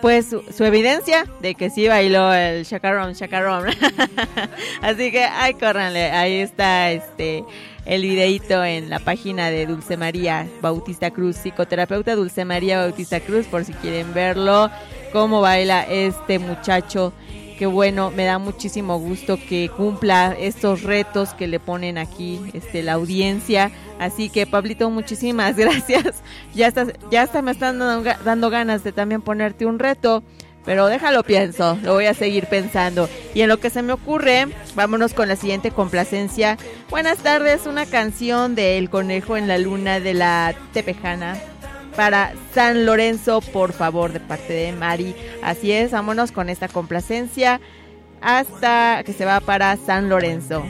[0.00, 3.68] Pues su, evidencia de que sí bailó el chacarón, chacarón.
[4.82, 6.10] Así que, ay, córranle.
[6.10, 7.44] Ahí está este
[7.84, 13.46] el videito en la página de Dulce María Bautista Cruz, psicoterapeuta Dulce María Bautista Cruz,
[13.46, 14.70] por si quieren verlo,
[15.12, 17.12] cómo baila este muchacho
[17.52, 22.82] que bueno, me da muchísimo gusto que cumpla estos retos que le ponen aquí este,
[22.82, 23.70] la audiencia.
[23.98, 26.22] Así que Pablito, muchísimas gracias.
[26.54, 30.22] Ya hasta, ya hasta me están dando, dando ganas de también ponerte un reto.
[30.64, 33.08] Pero déjalo pienso, lo voy a seguir pensando.
[33.34, 34.46] Y en lo que se me ocurre,
[34.76, 36.56] vámonos con la siguiente complacencia.
[36.88, 41.51] Buenas tardes, una canción de El Conejo en la Luna de la Tepejana
[41.96, 45.14] para San Lorenzo, por favor, de parte de Mari.
[45.42, 47.60] Así es, vámonos con esta complacencia
[48.20, 50.64] hasta que se va para San Lorenzo.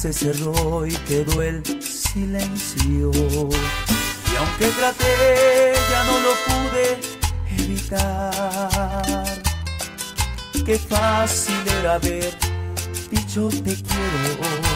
[0.00, 3.10] Se cerró y quedó el silencio.
[3.12, 6.86] Y aunque traté, ya no lo pude
[7.58, 9.42] evitar.
[10.64, 12.32] Qué fácil era haber
[13.10, 14.70] dicho te quiero.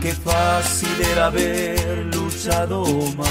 [0.00, 2.84] Qué fácil era haber luchado
[3.16, 3.28] más.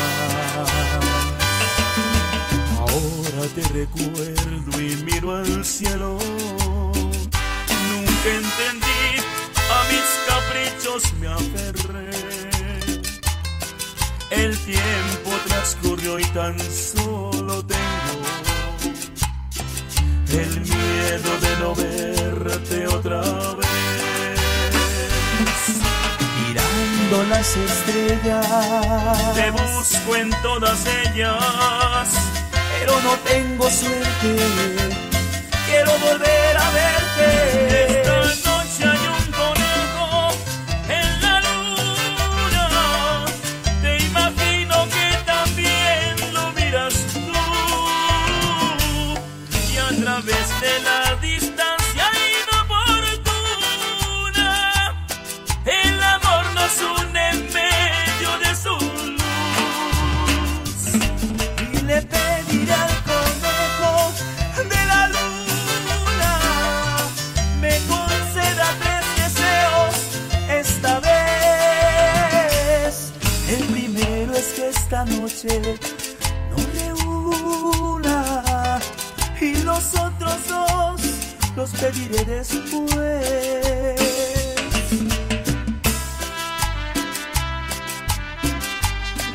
[2.80, 6.18] Ahora te recuerdo y miro al cielo.
[7.88, 8.91] Nunca entendí,
[9.72, 12.10] a mis caprichos me aferré.
[14.30, 18.42] El tiempo transcurrió y tan solo tengo
[20.34, 23.70] el miedo de no verte otra vez.
[26.48, 32.08] Mirando las estrellas, te busco en todas ellas,
[32.80, 34.36] pero no tengo suerte.
[35.68, 38.01] Quiero volver a verte.
[75.44, 75.62] Noche
[76.50, 78.80] nos reúna
[79.40, 81.02] y los otros dos
[81.56, 82.90] los pediré después.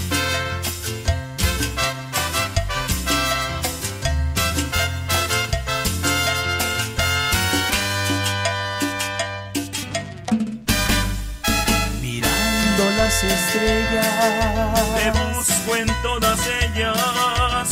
[13.64, 17.68] Estrellas, te busco en todas ellas,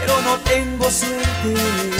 [0.00, 1.95] pero no tengo suerte.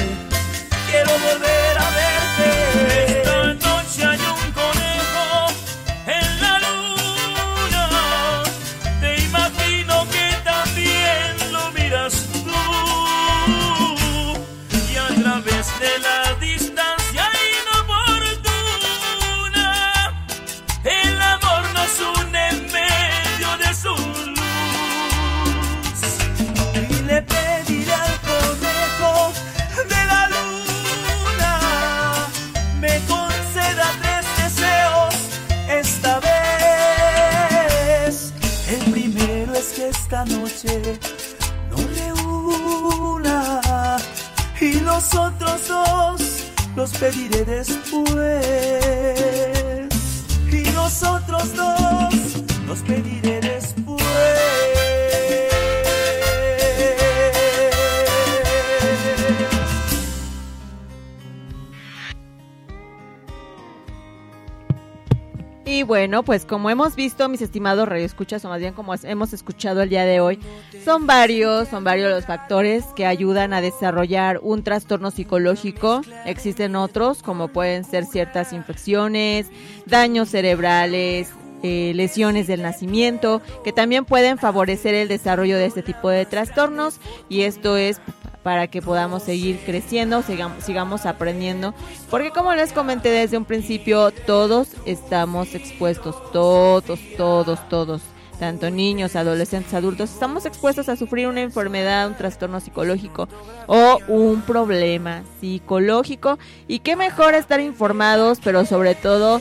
[66.26, 70.04] Pues como hemos visto, mis estimados radioescuchas, o más bien como hemos escuchado el día
[70.04, 70.40] de hoy,
[70.84, 76.02] son varios, son varios los factores que ayudan a desarrollar un trastorno psicológico.
[76.26, 79.46] Existen otros, como pueden ser ciertas infecciones,
[79.86, 81.30] daños cerebrales,
[81.62, 87.00] eh, lesiones del nacimiento, que también pueden favorecer el desarrollo de este tipo de trastornos.
[87.28, 88.00] Y esto es
[88.46, 91.74] para que podamos seguir creciendo, sigamos, sigamos aprendiendo,
[92.08, 98.02] porque como les comenté desde un principio, todos estamos expuestos, todos, todos, todos,
[98.38, 103.28] tanto niños, adolescentes, adultos, estamos expuestos a sufrir una enfermedad, un trastorno psicológico
[103.66, 106.38] o un problema psicológico.
[106.68, 109.40] Y qué mejor estar informados, pero sobre todo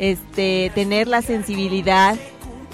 [0.00, 2.16] este tener la sensibilidad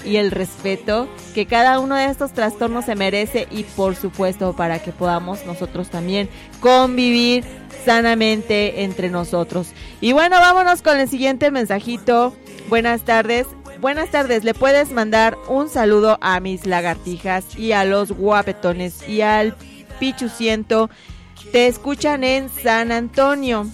[0.03, 4.79] y el respeto que cada uno de estos trastornos se merece y por supuesto para
[4.79, 6.29] que podamos nosotros también
[6.61, 7.43] convivir
[7.85, 9.73] sanamente entre nosotros.
[10.01, 12.33] Y bueno, vámonos con el siguiente mensajito.
[12.69, 13.45] Buenas tardes.
[13.81, 19.21] Buenas tardes, le puedes mandar un saludo a mis lagartijas y a los guapetones y
[19.21, 19.55] al
[19.99, 20.89] pichuciento.
[21.51, 23.67] Te escuchan en San Antonio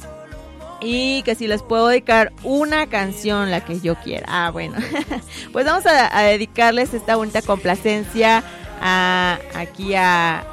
[0.84, 4.26] y que si les puedo dedicar una canción, la que yo quiera.
[4.28, 4.76] Ah, bueno,
[5.52, 8.44] pues vamos a, dedicarles esta bonita complacencia
[8.82, 10.46] a, aquí a,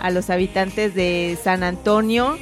[0.00, 2.38] a los habitantes de San Antonio.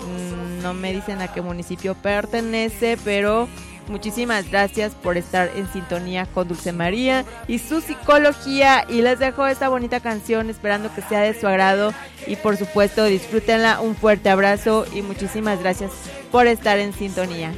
[0.00, 3.48] Mm, no me dicen a qué municipio pertenece, pero
[3.88, 8.84] Muchísimas gracias por estar en sintonía con Dulce María y su psicología.
[8.88, 11.92] Y les dejo esta bonita canción esperando que sea de su agrado.
[12.26, 13.80] Y por supuesto, disfrútenla.
[13.80, 15.92] Un fuerte abrazo y muchísimas gracias
[16.32, 17.52] por estar en sintonía.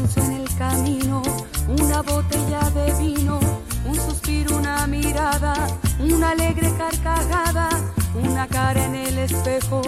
[0.00, 1.20] en el camino,
[1.68, 3.38] una botella de vino,
[3.86, 5.54] un suspiro, una mirada,
[5.98, 7.68] una alegre carcajada,
[8.14, 9.82] una cara en el espejo,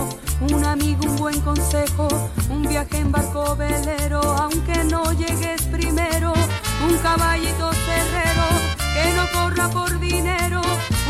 [0.51, 2.09] un amigo, un buen consejo,
[2.51, 6.35] un viaje en barco velero, aunque no llegues primero,
[6.87, 8.47] un caballito cerrero
[8.95, 10.61] que no corra por dinero,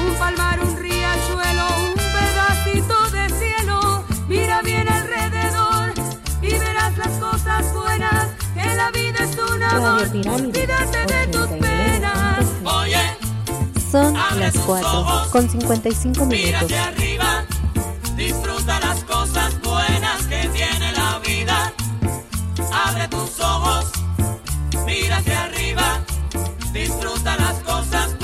[0.07, 5.93] un palmar, un riachuelo, un pedacito de cielo, mira bien alrededor
[6.41, 7.92] y verás las cosas buenas
[15.31, 16.29] con 55 minutos.
[16.29, 17.45] Mira hacia arriba,
[18.17, 21.73] disfruta las cosas buenas que tiene la vida.
[22.87, 23.87] Abre tus ojos,
[24.87, 26.01] mira hacia arriba,
[26.73, 28.22] disfruta las cosas buenas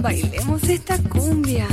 [0.00, 1.66] bailemos esta cumbia.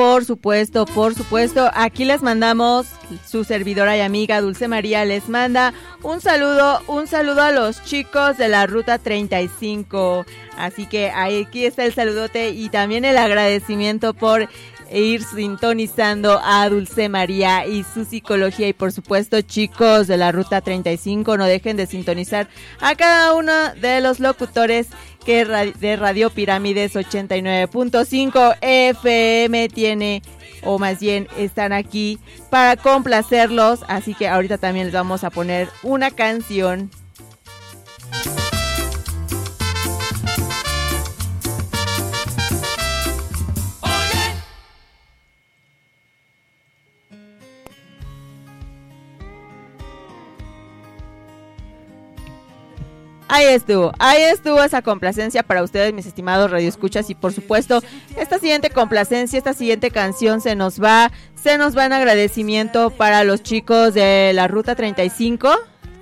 [0.00, 1.70] Por supuesto, por supuesto.
[1.74, 2.86] Aquí les mandamos,
[3.26, 8.38] su servidora y amiga Dulce María les manda un saludo, un saludo a los chicos
[8.38, 10.24] de la Ruta 35.
[10.56, 14.48] Así que aquí está el saludote y también el agradecimiento por
[14.92, 18.68] ir sintonizando a Dulce María y su psicología.
[18.68, 22.48] Y por supuesto chicos de la Ruta 35 no dejen de sintonizar
[22.80, 24.88] a cada uno de los locutores
[25.24, 30.22] que de Radio Pirámides 89.5 FM tiene
[30.62, 32.18] o más bien están aquí
[32.50, 36.90] para complacerlos, así que ahorita también les vamos a poner una canción
[53.32, 57.08] Ahí estuvo, ahí estuvo esa complacencia para ustedes, mis estimados radioescuchas.
[57.10, 57.80] Y por supuesto,
[58.16, 63.22] esta siguiente complacencia, esta siguiente canción se nos va, se nos va en agradecimiento para
[63.22, 65.48] los chicos de la Ruta 35,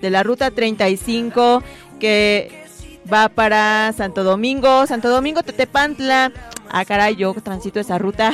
[0.00, 1.62] de la Ruta 35,
[2.00, 2.64] que
[3.12, 6.32] va para Santo Domingo, Santo Domingo, Tetepantla.
[6.70, 8.32] Ah, caray, yo transito esa ruta.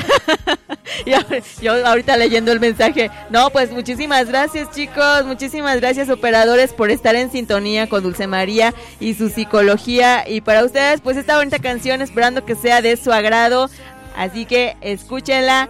[1.62, 3.10] yo ahorita leyendo el mensaje.
[3.30, 5.24] No, pues muchísimas gracias, chicos.
[5.24, 10.28] Muchísimas gracias, operadores, por estar en sintonía con Dulce María y su psicología.
[10.28, 13.70] Y para ustedes, pues esta bonita canción, esperando que sea de su agrado.
[14.16, 15.68] Así que escúchenla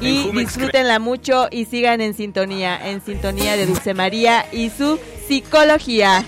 [0.00, 4.98] y disfrútenla mucho y sigan en sintonía, en sintonía de Dulce María y su
[5.28, 6.24] psicología.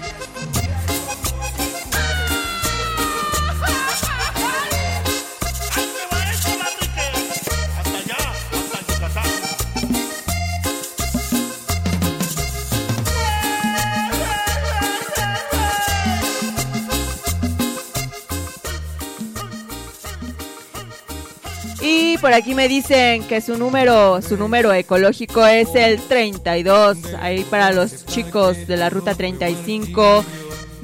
[22.25, 26.97] Por aquí me dicen que su número, su número ecológico es el 32.
[27.21, 30.25] Ahí para los chicos de la ruta 35,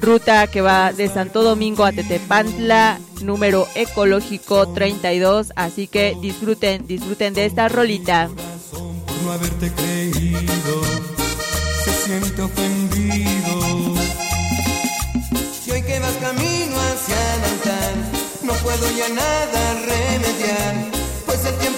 [0.00, 5.54] ruta que va de Santo Domingo a Tetepantla, número ecológico 32.
[5.56, 8.28] Así que disfruten, disfruten de esta rolita.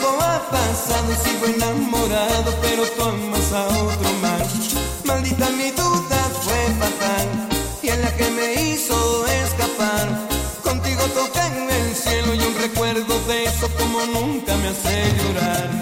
[0.02, 4.74] Tiempo ha pasado y sigo enamorado, pero tú amas a otro más.
[5.04, 7.28] Maldita mi duda fue fatal,
[7.82, 10.08] y en la que me hizo escapar.
[10.64, 15.12] Contigo toqué en el cielo y un recuerdo de eso como nunca me hace.
[15.18, 15.81] Llorar,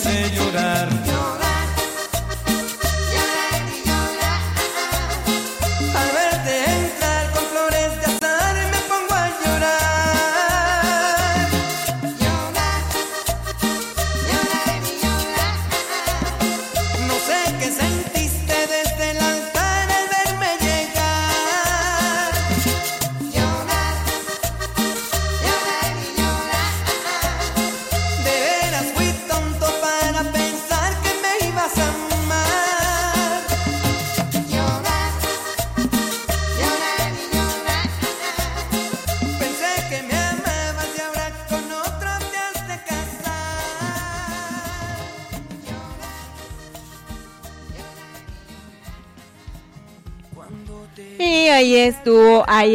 [0.00, 0.99] hace llorar.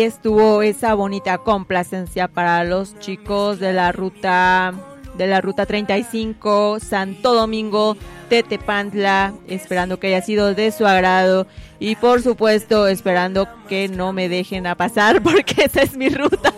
[0.06, 4.74] Estuvo, esa bonita complacencia para los chicos de la ruta
[5.18, 7.96] de la ruta 35 Santo Domingo
[8.30, 11.48] Tetepantla, esperando que haya sido de su agrado
[11.80, 16.54] y por supuesto esperando que no me dejen pasar porque esa es mi ruta.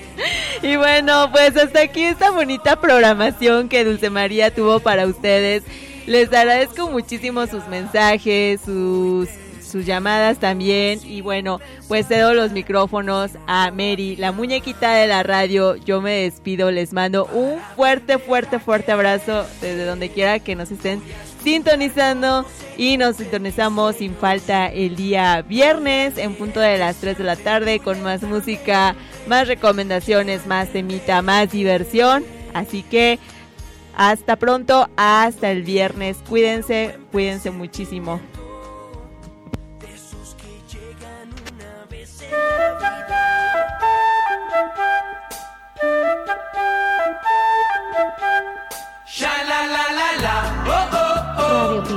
[0.62, 5.62] y bueno, pues hasta aquí esta bonita programación que Dulce María tuvo para ustedes.
[6.06, 9.28] Les agradezco muchísimo sus mensajes, sus
[9.66, 11.00] sus llamadas también.
[11.04, 15.76] Y bueno, pues cedo los micrófonos a Mary, la muñequita de la radio.
[15.76, 20.70] Yo me despido, les mando un fuerte, fuerte, fuerte abrazo desde donde quiera que nos
[20.70, 21.02] estén
[21.42, 22.46] sintonizando.
[22.78, 27.36] Y nos sintonizamos sin falta el día viernes en punto de las 3 de la
[27.36, 28.94] tarde con más música,
[29.26, 32.24] más recomendaciones, más temita, más diversión.
[32.52, 33.18] Así que
[33.98, 36.18] Hasta pronto, hasta el viernes.
[36.28, 38.20] Cuídense, cuídense muchísimo.
[50.18, 51.92] La la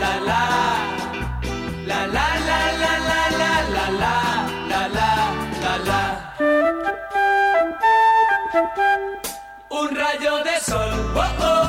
[0.00, 0.50] la la.
[1.86, 2.56] La la la
[5.86, 6.00] la.
[9.70, 11.59] Un rayo de sol, oh oh oh.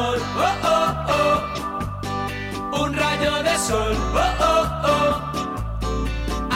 [0.00, 0.14] Oh
[0.44, 2.82] oh oh.
[2.82, 4.64] Un rayo de sol, oh oh
[4.94, 5.12] oh.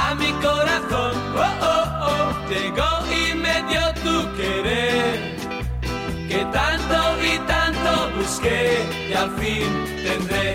[0.04, 2.26] A mi corazón, oh oh oh.
[2.48, 2.90] Llegó
[3.20, 5.14] y me dio tu querer.
[6.28, 6.98] Que tanto
[7.30, 8.60] y tanto busqué
[9.10, 9.70] y al fin
[10.04, 10.48] tendré.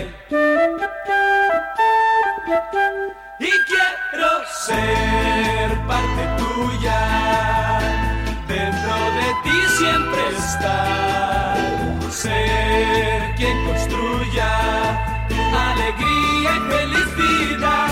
[3.38, 4.30] Y quiero
[4.66, 7.00] ser parte tuya.
[8.48, 11.07] Dentro de ti siempre estar.
[12.20, 14.50] Ser quien construya
[15.70, 17.90] alegría y felicidad.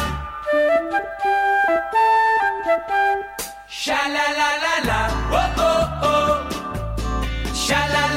[3.69, 4.51] Sha la la
[4.89, 5.01] la
[5.31, 7.55] oh oh oh.
[7.55, 8.16] Sha la,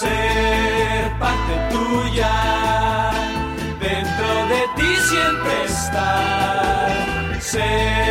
[0.00, 2.34] ser parte tuya.
[3.86, 7.40] Dentro de ti siempre estar.
[7.40, 8.09] Ser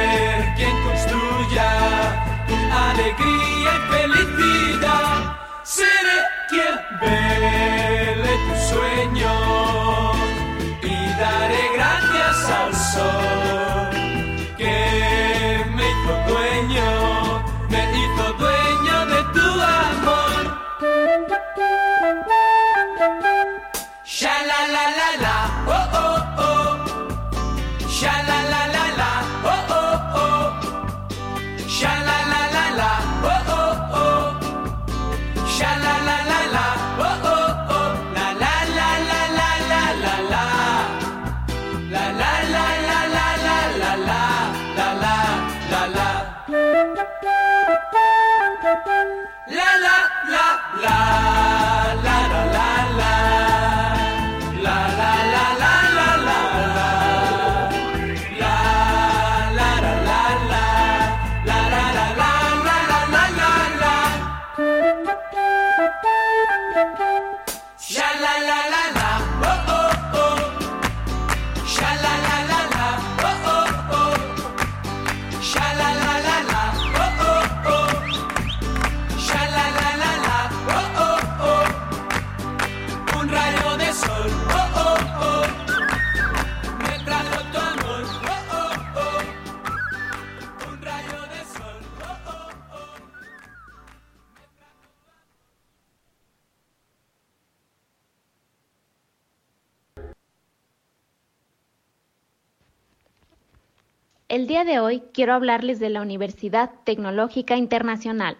[104.39, 108.37] El día de hoy quiero hablarles de la Universidad Tecnológica Internacional,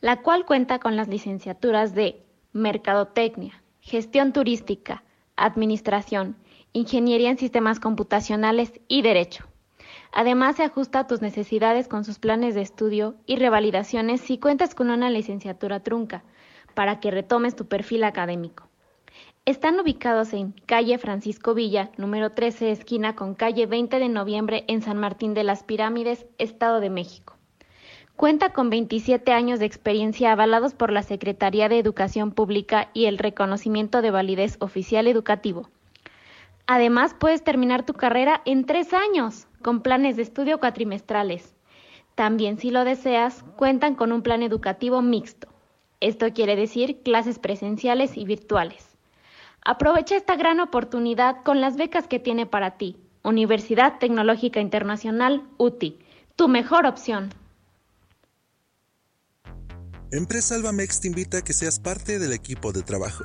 [0.00, 5.04] la cual cuenta con las licenciaturas de Mercadotecnia, Gestión Turística,
[5.36, 6.34] Administración,
[6.72, 9.44] Ingeniería en Sistemas Computacionales y Derecho.
[10.10, 14.74] Además, se ajusta a tus necesidades con sus planes de estudio y revalidaciones si cuentas
[14.74, 16.24] con una licenciatura trunca,
[16.74, 18.69] para que retomes tu perfil académico.
[19.50, 24.80] Están ubicados en calle Francisco Villa, número 13, esquina con calle 20 de noviembre en
[24.80, 27.34] San Martín de las Pirámides, Estado de México.
[28.14, 33.18] Cuenta con 27 años de experiencia avalados por la Secretaría de Educación Pública y el
[33.18, 35.68] reconocimiento de validez oficial educativo.
[36.68, 41.56] Además, puedes terminar tu carrera en tres años, con planes de estudio cuatrimestrales.
[42.14, 45.48] También, si lo deseas, cuentan con un plan educativo mixto.
[45.98, 48.89] Esto quiere decir clases presenciales y virtuales.
[49.64, 52.96] Aprovecha esta gran oportunidad con las becas que tiene para ti.
[53.22, 55.98] Universidad Tecnológica Internacional, UTI,
[56.36, 57.30] tu mejor opción.
[60.10, 63.24] Empresa Albamex te invita a que seas parte del equipo de trabajo.